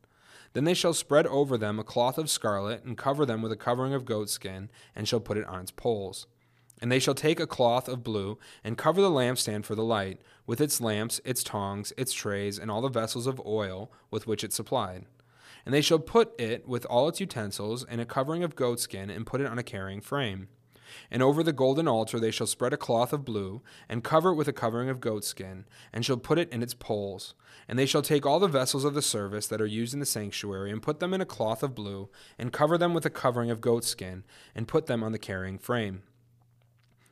Then 0.56 0.64
they 0.64 0.72
shall 0.72 0.94
spread 0.94 1.26
over 1.26 1.58
them 1.58 1.78
a 1.78 1.84
cloth 1.84 2.16
of 2.16 2.30
scarlet, 2.30 2.82
and 2.82 2.96
cover 2.96 3.26
them 3.26 3.42
with 3.42 3.52
a 3.52 3.56
covering 3.56 3.92
of 3.92 4.06
goatskin, 4.06 4.70
and 4.94 5.06
shall 5.06 5.20
put 5.20 5.36
it 5.36 5.44
on 5.44 5.60
its 5.60 5.70
poles. 5.70 6.26
And 6.80 6.90
they 6.90 6.98
shall 6.98 7.12
take 7.12 7.38
a 7.38 7.46
cloth 7.46 7.90
of 7.90 8.02
blue, 8.02 8.38
and 8.64 8.78
cover 8.78 9.02
the 9.02 9.10
lampstand 9.10 9.66
for 9.66 9.74
the 9.74 9.84
light, 9.84 10.22
with 10.46 10.62
its 10.62 10.80
lamps, 10.80 11.20
its 11.26 11.44
tongs, 11.44 11.92
its 11.98 12.14
trays, 12.14 12.58
and 12.58 12.70
all 12.70 12.80
the 12.80 12.88
vessels 12.88 13.26
of 13.26 13.38
oil 13.44 13.92
with 14.10 14.26
which 14.26 14.42
it's 14.42 14.56
supplied. 14.56 15.04
And 15.66 15.74
they 15.74 15.82
shall 15.82 15.98
put 15.98 16.32
it 16.40 16.66
with 16.66 16.86
all 16.86 17.06
its 17.06 17.20
utensils 17.20 17.84
in 17.84 18.00
a 18.00 18.06
covering 18.06 18.42
of 18.42 18.56
goatskin, 18.56 19.10
and 19.10 19.26
put 19.26 19.42
it 19.42 19.46
on 19.46 19.58
a 19.58 19.62
carrying 19.62 20.00
frame. 20.00 20.48
And 21.10 21.22
over 21.22 21.42
the 21.42 21.52
golden 21.52 21.88
altar 21.88 22.18
they 22.18 22.30
shall 22.30 22.46
spread 22.46 22.72
a 22.72 22.76
cloth 22.76 23.12
of 23.12 23.24
blue, 23.24 23.62
and 23.88 24.04
cover 24.04 24.30
it 24.30 24.34
with 24.34 24.48
a 24.48 24.52
covering 24.52 24.88
of 24.88 25.00
goatskin, 25.00 25.64
and 25.92 26.04
shall 26.04 26.16
put 26.16 26.38
it 26.38 26.52
in 26.52 26.62
its 26.62 26.74
poles. 26.74 27.34
And 27.68 27.78
they 27.78 27.86
shall 27.86 28.02
take 28.02 28.24
all 28.24 28.38
the 28.38 28.48
vessels 28.48 28.84
of 28.84 28.94
the 28.94 29.02
service 29.02 29.46
that 29.48 29.60
are 29.60 29.66
used 29.66 29.94
in 29.94 30.00
the 30.00 30.06
sanctuary, 30.06 30.70
and 30.70 30.82
put 30.82 31.00
them 31.00 31.14
in 31.14 31.20
a 31.20 31.26
cloth 31.26 31.62
of 31.62 31.74
blue, 31.74 32.08
and 32.38 32.52
cover 32.52 32.78
them 32.78 32.94
with 32.94 33.06
a 33.06 33.10
covering 33.10 33.50
of 33.50 33.60
goatskin, 33.60 34.24
and 34.54 34.68
put 34.68 34.86
them 34.86 35.02
on 35.02 35.12
the 35.12 35.18
carrying 35.18 35.58
frame. 35.58 36.02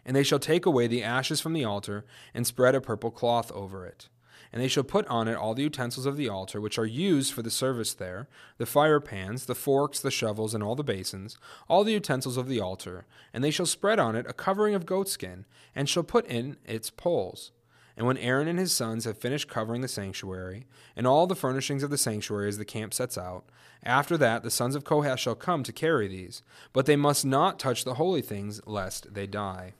And 0.04 0.14
they 0.14 0.22
shall 0.22 0.38
take 0.38 0.66
away 0.66 0.86
the 0.86 1.02
ashes 1.02 1.40
from 1.40 1.54
the 1.54 1.64
altar, 1.64 2.04
and 2.34 2.46
spread 2.46 2.74
a 2.74 2.80
purple 2.80 3.10
cloth 3.10 3.50
over 3.52 3.86
it. 3.86 4.08
And 4.54 4.62
they 4.62 4.68
shall 4.68 4.84
put 4.84 5.04
on 5.08 5.26
it 5.26 5.34
all 5.34 5.52
the 5.52 5.64
utensils 5.64 6.06
of 6.06 6.16
the 6.16 6.28
altar, 6.28 6.60
which 6.60 6.78
are 6.78 6.86
used 6.86 7.32
for 7.32 7.42
the 7.42 7.50
service 7.50 7.92
there 7.92 8.28
the 8.56 8.64
fire 8.64 9.00
pans, 9.00 9.46
the 9.46 9.54
forks, 9.56 9.98
the 9.98 10.12
shovels, 10.12 10.54
and 10.54 10.62
all 10.62 10.76
the 10.76 10.84
basins, 10.84 11.36
all 11.68 11.82
the 11.82 11.92
utensils 11.92 12.36
of 12.36 12.46
the 12.46 12.60
altar. 12.60 13.04
And 13.32 13.42
they 13.42 13.50
shall 13.50 13.66
spread 13.66 13.98
on 13.98 14.14
it 14.14 14.26
a 14.28 14.32
covering 14.32 14.76
of 14.76 14.86
goatskin, 14.86 15.44
and 15.74 15.88
shall 15.88 16.04
put 16.04 16.24
in 16.26 16.56
its 16.64 16.88
poles. 16.88 17.50
And 17.96 18.06
when 18.06 18.16
Aaron 18.16 18.46
and 18.46 18.60
his 18.60 18.70
sons 18.70 19.06
have 19.06 19.18
finished 19.18 19.48
covering 19.48 19.80
the 19.80 19.88
sanctuary, 19.88 20.68
and 20.94 21.04
all 21.04 21.26
the 21.26 21.34
furnishings 21.34 21.82
of 21.82 21.90
the 21.90 21.98
sanctuary 21.98 22.48
as 22.48 22.56
the 22.56 22.64
camp 22.64 22.94
sets 22.94 23.18
out, 23.18 23.46
after 23.82 24.16
that 24.18 24.44
the 24.44 24.52
sons 24.52 24.76
of 24.76 24.84
Kohath 24.84 25.18
shall 25.18 25.34
come 25.34 25.64
to 25.64 25.72
carry 25.72 26.06
these. 26.06 26.44
But 26.72 26.86
they 26.86 26.94
must 26.94 27.24
not 27.24 27.58
touch 27.58 27.82
the 27.82 27.94
holy 27.94 28.22
things, 28.22 28.60
lest 28.66 29.14
they 29.14 29.26
die. 29.26 29.74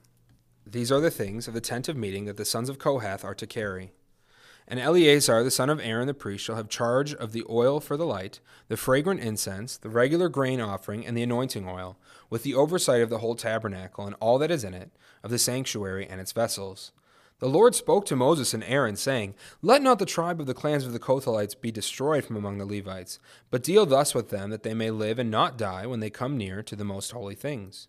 These 0.67 0.91
are 0.91 1.01
the 1.01 1.13
things 1.13 1.47
of 1.47 1.55
the 1.55 1.61
tent 1.61 1.89
of 1.89 1.97
meeting 1.97 2.25
that 2.25 2.39
the 2.39 2.45
sons 2.45 2.69
of 2.69 2.81
Kohath 2.81 3.25
are 3.25 3.37
to 3.37 3.47
carry. 3.47 3.93
And 4.67 4.81
Eleazar 4.81 5.45
the 5.45 5.51
son 5.51 5.69
of 5.69 5.81
Aaron 5.81 6.07
the 6.07 6.15
priest 6.15 6.45
shall 6.45 6.57
have 6.57 6.69
charge 6.69 7.15
of 7.15 7.33
the 7.33 7.45
oil 7.51 7.81
for 7.81 7.97
the 7.97 8.07
light, 8.07 8.41
the 8.69 8.77
fragrant 8.77 9.21
incense, 9.21 9.77
the 9.77 9.91
regular 9.91 10.29
grain 10.29 10.61
offering, 10.61 11.07
and 11.07 11.17
the 11.17 11.23
anointing 11.23 11.69
oil, 11.69 11.99
with 12.31 12.43
the 12.43 12.55
oversight 12.55 13.03
of 13.03 13.11
the 13.11 13.19
whole 13.19 13.35
tabernacle 13.35 14.07
and 14.07 14.17
all 14.21 14.39
that 14.39 14.51
is 14.51 14.65
in 14.65 14.73
it, 14.73 14.91
of 15.23 15.31
the 15.31 15.39
sanctuary 15.39 16.07
and 16.09 16.21
its 16.21 16.33
vessels. 16.33 16.93
The 17.41 17.49
Lord 17.49 17.75
spoke 17.75 18.07
to 18.07 18.17
Moses 18.17 18.55
and 18.55 18.65
Aaron, 18.65 18.97
saying, 18.97 19.35
Let 19.61 19.83
not 19.83 19.99
the 19.99 20.07
tribe 20.07 20.41
of 20.41 20.47
the 20.47 20.55
clans 20.55 20.87
of 20.87 20.93
the 20.93 20.99
Kohathites 20.99 21.61
be 21.61 21.71
destroyed 21.71 22.25
from 22.25 22.37
among 22.37 22.59
the 22.59 22.65
Levites, 22.65 23.19
but 23.51 23.63
deal 23.63 23.85
thus 23.85 24.15
with 24.15 24.31
them 24.31 24.51
that 24.51 24.63
they 24.63 24.73
may 24.73 24.91
live 24.91 25.19
and 25.19 25.31
not 25.31 25.59
die 25.59 25.85
when 25.85 26.01
they 26.01 26.11
come 26.11 26.39
near 26.39 26.63
to 26.63 26.77
the 26.77 26.85
most 26.85 27.13
holy 27.13 27.35
things. 27.35 27.89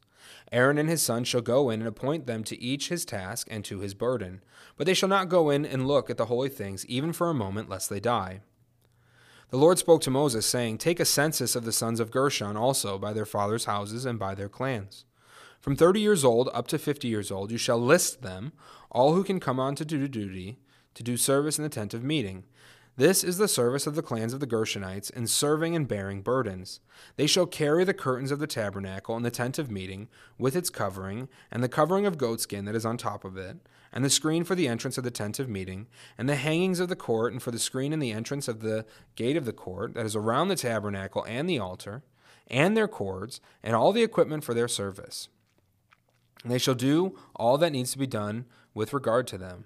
Aaron 0.51 0.77
and 0.77 0.89
his 0.89 1.01
sons 1.01 1.27
shall 1.27 1.41
go 1.41 1.69
in 1.69 1.81
and 1.81 1.87
appoint 1.87 2.25
them 2.25 2.43
to 2.45 2.61
each 2.61 2.89
his 2.89 3.05
task 3.05 3.47
and 3.49 3.63
to 3.65 3.79
his 3.79 3.93
burden. 3.93 4.41
But 4.77 4.87
they 4.87 4.93
shall 4.93 5.09
not 5.09 5.29
go 5.29 5.49
in 5.49 5.65
and 5.65 5.87
look 5.87 6.09
at 6.09 6.17
the 6.17 6.25
holy 6.25 6.49
things, 6.49 6.85
even 6.87 7.13
for 7.13 7.29
a 7.29 7.33
moment, 7.33 7.69
lest 7.69 7.89
they 7.89 7.99
die. 7.99 8.41
The 9.49 9.57
Lord 9.57 9.77
spoke 9.77 10.01
to 10.01 10.11
Moses, 10.11 10.45
saying, 10.45 10.77
Take 10.77 10.99
a 10.99 11.05
census 11.05 11.55
of 11.55 11.65
the 11.65 11.71
sons 11.71 11.99
of 11.99 12.11
Gershon 12.11 12.57
also, 12.57 12.97
by 12.97 13.13
their 13.13 13.25
fathers' 13.25 13.65
houses 13.65 14.05
and 14.05 14.17
by 14.17 14.35
their 14.35 14.49
clans. 14.49 15.05
From 15.59 15.75
thirty 15.75 15.99
years 15.99 16.23
old 16.23 16.49
up 16.53 16.67
to 16.67 16.77
fifty 16.77 17.07
years 17.07 17.31
old, 17.31 17.51
you 17.51 17.57
shall 17.57 17.79
list 17.79 18.21
them, 18.21 18.53
all 18.91 19.13
who 19.13 19.23
can 19.23 19.39
come 19.39 19.59
on 19.59 19.75
to 19.75 19.85
do 19.85 20.07
duty, 20.07 20.59
to 20.93 21.03
do 21.03 21.17
service 21.17 21.57
in 21.57 21.63
the 21.63 21.69
tent 21.69 21.93
of 21.93 22.03
meeting 22.03 22.45
this 22.97 23.25
is 23.25 23.37
the 23.37 23.49
service 23.49 23.85
of 23.85 23.95
the 23.95 24.01
clans 24.01 24.33
of 24.33 24.39
the 24.39 24.47
Gershonites 24.47 25.11
in 25.11 25.27
serving 25.27 25.75
and 25.75 25.87
bearing 25.87 26.21
burdens. 26.21 26.79
They 27.17 27.27
shall 27.27 27.45
carry 27.45 27.83
the 27.83 27.93
curtains 27.93 28.31
of 28.31 28.39
the 28.39 28.47
tabernacle 28.47 29.17
and 29.17 29.25
the 29.25 29.31
tent 29.31 29.59
of 29.59 29.69
meeting, 29.69 30.07
with 30.37 30.55
its 30.55 30.69
covering, 30.69 31.27
and 31.51 31.61
the 31.61 31.67
covering 31.67 32.05
of 32.05 32.17
goatskin 32.17 32.63
that 32.65 32.75
is 32.75 32.85
on 32.85 32.95
top 32.95 33.25
of 33.25 33.35
it, 33.35 33.57
and 33.91 34.05
the 34.05 34.09
screen 34.09 34.45
for 34.45 34.55
the 34.55 34.69
entrance 34.69 34.97
of 34.97 35.03
the 35.03 35.11
tent 35.11 35.39
of 35.39 35.49
meeting, 35.49 35.87
and 36.17 36.29
the 36.29 36.37
hangings 36.37 36.79
of 36.79 36.87
the 36.87 36.95
court, 36.95 37.33
and 37.33 37.43
for 37.43 37.51
the 37.51 37.59
screen 37.59 37.91
in 37.91 37.99
the 37.99 38.13
entrance 38.13 38.47
of 38.47 38.61
the 38.61 38.85
gate 39.15 39.35
of 39.35 39.45
the 39.45 39.53
court 39.53 39.93
that 39.93 40.05
is 40.05 40.15
around 40.15 40.47
the 40.47 40.55
tabernacle 40.55 41.25
and 41.27 41.49
the 41.49 41.59
altar, 41.59 42.01
and 42.47 42.77
their 42.77 42.87
cords, 42.87 43.41
and 43.61 43.75
all 43.75 43.91
the 43.91 44.03
equipment 44.03 44.43
for 44.43 44.53
their 44.53 44.69
service. 44.69 45.27
And 46.43 46.51
they 46.51 46.59
shall 46.59 46.75
do 46.75 47.17
all 47.35 47.57
that 47.57 47.71
needs 47.71 47.91
to 47.91 47.97
be 47.97 48.07
done 48.07 48.45
with 48.73 48.93
regard 48.93 49.27
to 49.27 49.37
them. 49.37 49.65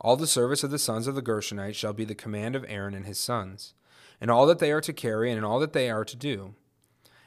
All 0.00 0.16
the 0.16 0.26
service 0.26 0.62
of 0.62 0.70
the 0.70 0.78
sons 0.78 1.06
of 1.06 1.14
the 1.14 1.22
Gershonites 1.22 1.74
shall 1.74 1.92
be 1.92 2.04
the 2.04 2.14
command 2.14 2.56
of 2.56 2.64
Aaron 2.68 2.94
and 2.94 3.06
his 3.06 3.18
sons, 3.18 3.74
and 4.20 4.30
all 4.30 4.46
that 4.46 4.58
they 4.58 4.72
are 4.72 4.80
to 4.80 4.92
carry, 4.92 5.30
and 5.30 5.44
all 5.44 5.58
that 5.60 5.72
they 5.72 5.90
are 5.90 6.04
to 6.04 6.16
do. 6.16 6.54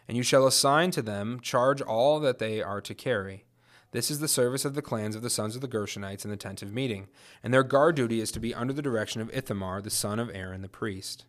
And 0.08 0.16
you 0.16 0.24
shall 0.24 0.48
assign 0.48 0.92
to 0.92 1.02
them 1.02 1.40
charge 1.42 1.82
all 1.82 2.20
that 2.20 2.40
they 2.40 2.62
are 2.62 2.82
to 2.82 2.94
carry. 2.94 3.46
This 3.92 4.12
is 4.12 4.20
the 4.20 4.28
service 4.28 4.66
of 4.66 4.76
the 4.76 4.82
clans 4.82 5.16
of 5.16 5.22
the 5.22 5.30
sons 5.30 5.56
of 5.56 5.62
the 5.62 5.68
Gershonites 5.68 6.26
in 6.26 6.30
the 6.30 6.38
tent 6.38 6.62
of 6.62 6.74
meeting, 6.74 7.08
and 7.42 7.54
their 7.54 7.64
guard 7.64 7.96
duty 7.96 8.20
is 8.20 8.32
to 8.34 8.40
be 8.40 8.54
under 8.54 8.74
the 8.74 8.82
direction 8.82 9.22
of 9.22 9.34
Ithamar, 9.34 9.82
the 9.82 9.90
son 9.90 10.20
of 10.20 10.30
Aaron 10.34 10.62
the 10.62 10.68
priest. 10.68 11.26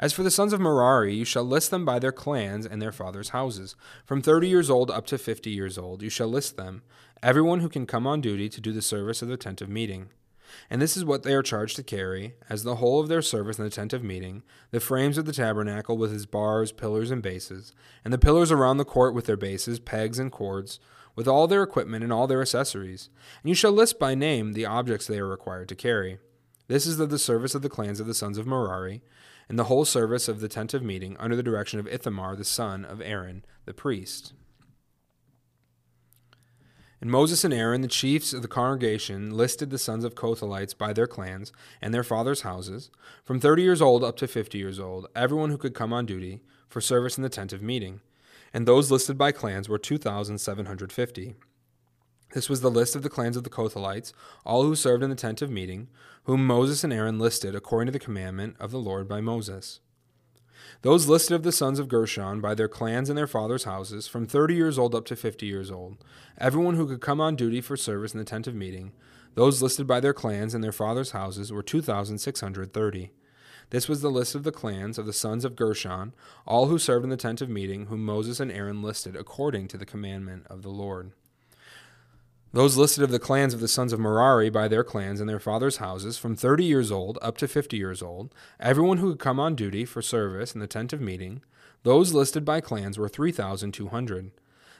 As 0.00 0.12
for 0.12 0.22
the 0.22 0.30
sons 0.30 0.52
of 0.52 0.60
Merari, 0.60 1.14
you 1.14 1.24
shall 1.24 1.42
list 1.42 1.72
them 1.72 1.84
by 1.84 1.98
their 1.98 2.12
clans 2.12 2.64
and 2.64 2.80
their 2.80 2.92
fathers' 2.92 3.30
houses. 3.30 3.74
From 4.04 4.22
thirty 4.22 4.46
years 4.46 4.70
old 4.70 4.90
up 4.92 5.06
to 5.06 5.18
fifty 5.18 5.50
years 5.50 5.76
old, 5.76 6.02
you 6.02 6.08
shall 6.08 6.28
list 6.28 6.56
them, 6.56 6.82
everyone 7.20 7.60
who 7.60 7.68
can 7.68 7.84
come 7.84 8.06
on 8.06 8.20
duty 8.20 8.48
to 8.48 8.60
do 8.60 8.72
the 8.72 8.80
service 8.80 9.22
of 9.22 9.28
the 9.28 9.36
tent 9.36 9.60
of 9.60 9.68
meeting. 9.68 10.10
And 10.70 10.80
this 10.80 10.96
is 10.96 11.04
what 11.04 11.24
they 11.24 11.34
are 11.34 11.42
charged 11.42 11.76
to 11.76 11.82
carry, 11.82 12.34
as 12.48 12.62
the 12.62 12.76
whole 12.76 13.00
of 13.00 13.08
their 13.08 13.20
service 13.20 13.58
in 13.58 13.64
the 13.64 13.70
tent 13.70 13.92
of 13.92 14.04
meeting, 14.04 14.44
the 14.70 14.80
frames 14.80 15.18
of 15.18 15.26
the 15.26 15.32
tabernacle 15.32 15.98
with 15.98 16.14
its 16.14 16.26
bars, 16.26 16.70
pillars, 16.70 17.10
and 17.10 17.20
bases, 17.20 17.74
and 18.04 18.14
the 18.14 18.18
pillars 18.18 18.52
around 18.52 18.76
the 18.76 18.84
court 18.84 19.14
with 19.14 19.26
their 19.26 19.36
bases, 19.36 19.80
pegs, 19.80 20.18
and 20.18 20.30
cords, 20.30 20.78
with 21.16 21.26
all 21.26 21.48
their 21.48 21.64
equipment 21.64 22.04
and 22.04 22.12
all 22.12 22.28
their 22.28 22.40
accessories. 22.40 23.10
And 23.42 23.48
you 23.48 23.54
shall 23.56 23.72
list 23.72 23.98
by 23.98 24.14
name 24.14 24.52
the 24.52 24.64
objects 24.64 25.08
they 25.08 25.18
are 25.18 25.26
required 25.26 25.68
to 25.70 25.74
carry. 25.74 26.18
This 26.68 26.86
is 26.86 27.00
of 27.00 27.10
the 27.10 27.18
service 27.18 27.54
of 27.54 27.62
the 27.62 27.68
clans 27.68 27.98
of 27.98 28.06
the 28.06 28.14
sons 28.14 28.38
of 28.38 28.46
Merari, 28.46 29.02
and 29.48 29.58
the 29.58 29.64
whole 29.64 29.84
service 29.84 30.28
of 30.28 30.40
the 30.40 30.48
tent 30.48 30.74
of 30.74 30.82
meeting 30.82 31.16
under 31.18 31.36
the 31.36 31.42
direction 31.42 31.80
of 31.80 31.86
Ithamar 31.86 32.36
the 32.36 32.44
son 32.44 32.84
of 32.84 33.00
Aaron 33.00 33.44
the 33.64 33.74
priest. 33.74 34.32
And 37.00 37.10
Moses 37.10 37.44
and 37.44 37.54
Aaron, 37.54 37.80
the 37.80 37.88
chiefs 37.88 38.32
of 38.32 38.42
the 38.42 38.48
congregation, 38.48 39.30
listed 39.36 39.70
the 39.70 39.78
sons 39.78 40.02
of 40.02 40.16
Kohathites 40.16 40.76
by 40.76 40.92
their 40.92 41.06
clans 41.06 41.52
and 41.80 41.94
their 41.94 42.02
fathers' 42.02 42.40
houses, 42.40 42.90
from 43.24 43.38
thirty 43.38 43.62
years 43.62 43.80
old 43.80 44.02
up 44.02 44.16
to 44.16 44.26
fifty 44.26 44.58
years 44.58 44.80
old, 44.80 45.06
everyone 45.14 45.50
who 45.50 45.58
could 45.58 45.74
come 45.74 45.92
on 45.92 46.06
duty 46.06 46.40
for 46.68 46.80
service 46.80 47.16
in 47.16 47.22
the 47.22 47.28
tent 47.28 47.52
of 47.52 47.62
meeting. 47.62 48.00
And 48.52 48.66
those 48.66 48.90
listed 48.90 49.16
by 49.16 49.30
clans 49.30 49.68
were 49.68 49.78
2,750. 49.78 51.34
This 52.32 52.48
was 52.48 52.60
the 52.60 52.70
list 52.70 52.94
of 52.94 53.02
the 53.02 53.08
clans 53.08 53.36
of 53.36 53.44
the 53.44 53.50
Kohathites, 53.50 54.12
all 54.44 54.62
who 54.62 54.74
served 54.74 55.02
in 55.02 55.10
the 55.10 55.16
tent 55.16 55.40
of 55.40 55.50
meeting, 55.50 55.88
whom 56.24 56.46
Moses 56.46 56.84
and 56.84 56.92
Aaron 56.92 57.18
listed 57.18 57.54
according 57.54 57.86
to 57.86 57.92
the 57.92 58.04
commandment 58.04 58.56
of 58.60 58.70
the 58.70 58.78
Lord 58.78 59.08
by 59.08 59.20
Moses. 59.20 59.80
Those 60.82 61.08
listed 61.08 61.34
of 61.34 61.42
the 61.42 61.52
sons 61.52 61.78
of 61.78 61.88
Gershon 61.88 62.40
by 62.40 62.54
their 62.54 62.68
clans 62.68 63.08
and 63.08 63.16
their 63.16 63.26
fathers' 63.26 63.64
houses, 63.64 64.06
from 64.06 64.26
thirty 64.26 64.54
years 64.54 64.78
old 64.78 64.94
up 64.94 65.06
to 65.06 65.16
fifty 65.16 65.46
years 65.46 65.70
old, 65.70 65.96
everyone 66.36 66.74
who 66.74 66.86
could 66.86 67.00
come 67.00 67.20
on 67.20 67.34
duty 67.34 67.60
for 67.60 67.76
service 67.76 68.12
in 68.12 68.18
the 68.18 68.24
tent 68.24 68.46
of 68.46 68.54
meeting, 68.54 68.92
those 69.34 69.62
listed 69.62 69.86
by 69.86 70.00
their 70.00 70.12
clans 70.12 70.54
and 70.54 70.62
their 70.62 70.72
fathers' 70.72 71.12
houses 71.12 71.52
were 71.52 71.62
2,630. 71.62 73.12
This 73.70 73.88
was 73.88 74.00
the 74.00 74.10
list 74.10 74.34
of 74.34 74.44
the 74.44 74.52
clans 74.52 74.98
of 74.98 75.06
the 75.06 75.12
sons 75.12 75.44
of 75.44 75.56
Gershon, 75.56 76.12
all 76.46 76.66
who 76.66 76.78
served 76.78 77.04
in 77.04 77.10
the 77.10 77.16
tent 77.16 77.40
of 77.40 77.48
meeting, 77.48 77.86
whom 77.86 78.04
Moses 78.04 78.40
and 78.40 78.50
Aaron 78.50 78.82
listed 78.82 79.14
according 79.14 79.68
to 79.68 79.78
the 79.78 79.86
commandment 79.86 80.46
of 80.48 80.62
the 80.62 80.70
Lord. 80.70 81.12
Those 82.50 82.78
listed 82.78 83.04
of 83.04 83.10
the 83.10 83.18
clans 83.18 83.52
of 83.52 83.60
the 83.60 83.68
sons 83.68 83.92
of 83.92 84.00
Merari 84.00 84.48
by 84.48 84.68
their 84.68 84.82
clans 84.82 85.20
and 85.20 85.28
their 85.28 85.38
fathers' 85.38 85.76
houses, 85.76 86.16
from 86.16 86.34
thirty 86.34 86.64
years 86.64 86.90
old 86.90 87.18
up 87.20 87.36
to 87.38 87.46
fifty 87.46 87.76
years 87.76 88.02
old, 88.02 88.34
everyone 88.58 88.98
who 88.98 89.10
could 89.10 89.20
come 89.20 89.38
on 89.38 89.54
duty 89.54 89.84
for 89.84 90.00
service 90.00 90.54
in 90.54 90.60
the 90.60 90.66
tent 90.66 90.94
of 90.94 91.00
meeting, 91.00 91.42
those 91.82 92.14
listed 92.14 92.46
by 92.46 92.62
clans 92.62 92.98
were 92.98 93.08
three 93.08 93.32
thousand 93.32 93.72
two 93.72 93.88
hundred. 93.88 94.30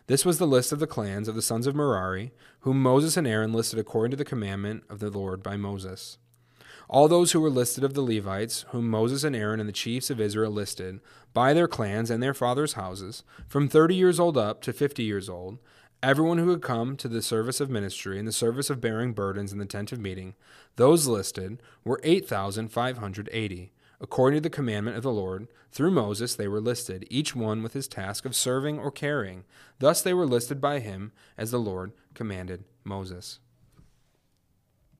This 0.06 0.24
was 0.24 0.38
the 0.38 0.46
list 0.46 0.72
of 0.72 0.78
the 0.78 0.86
clans 0.86 1.28
of 1.28 1.34
the 1.34 1.42
sons 1.42 1.66
of 1.66 1.74
Merari, 1.74 2.32
whom 2.60 2.82
Moses 2.82 3.18
and 3.18 3.26
Aaron 3.26 3.52
listed 3.52 3.78
according 3.78 4.12
to 4.12 4.16
the 4.16 4.24
commandment 4.24 4.84
of 4.88 4.98
the 4.98 5.10
Lord 5.10 5.42
by 5.42 5.58
Moses. 5.58 6.16
All 6.88 7.06
those 7.06 7.32
who 7.32 7.40
were 7.42 7.50
listed 7.50 7.84
of 7.84 7.92
the 7.92 8.00
Levites, 8.00 8.64
whom 8.70 8.88
Moses 8.88 9.22
and 9.22 9.36
Aaron 9.36 9.60
and 9.60 9.68
the 9.68 9.74
chiefs 9.74 10.08
of 10.08 10.22
Israel 10.22 10.50
listed, 10.50 11.00
by 11.34 11.52
their 11.52 11.68
clans 11.68 12.10
and 12.10 12.22
their 12.22 12.32
fathers' 12.32 12.72
houses, 12.72 13.24
from 13.46 13.68
thirty 13.68 13.94
years 13.94 14.18
old 14.18 14.38
up 14.38 14.62
to 14.62 14.72
fifty 14.72 15.02
years 15.02 15.28
old, 15.28 15.58
everyone 16.02 16.38
who 16.38 16.50
had 16.50 16.62
come 16.62 16.96
to 16.96 17.08
the 17.08 17.22
service 17.22 17.60
of 17.60 17.70
ministry 17.70 18.18
and 18.18 18.28
the 18.28 18.32
service 18.32 18.70
of 18.70 18.80
bearing 18.80 19.12
burdens 19.12 19.52
in 19.52 19.58
the 19.58 19.66
tent 19.66 19.92
of 19.92 20.00
meeting, 20.00 20.34
those 20.76 21.06
listed 21.06 21.60
were 21.84 22.00
8,580. 22.04 23.72
According 24.00 24.36
to 24.36 24.40
the 24.42 24.50
commandment 24.50 24.96
of 24.96 25.02
the 25.02 25.10
Lord, 25.10 25.48
through 25.72 25.90
Moses 25.90 26.36
they 26.36 26.46
were 26.46 26.60
listed, 26.60 27.04
each 27.10 27.34
one 27.34 27.64
with 27.64 27.72
his 27.72 27.88
task 27.88 28.24
of 28.24 28.36
serving 28.36 28.78
or 28.78 28.92
carrying. 28.92 29.44
Thus 29.80 30.00
they 30.02 30.14
were 30.14 30.26
listed 30.26 30.60
by 30.60 30.78
him 30.78 31.10
as 31.36 31.50
the 31.50 31.58
Lord 31.58 31.92
commanded 32.14 32.64
Moses. 32.84 33.40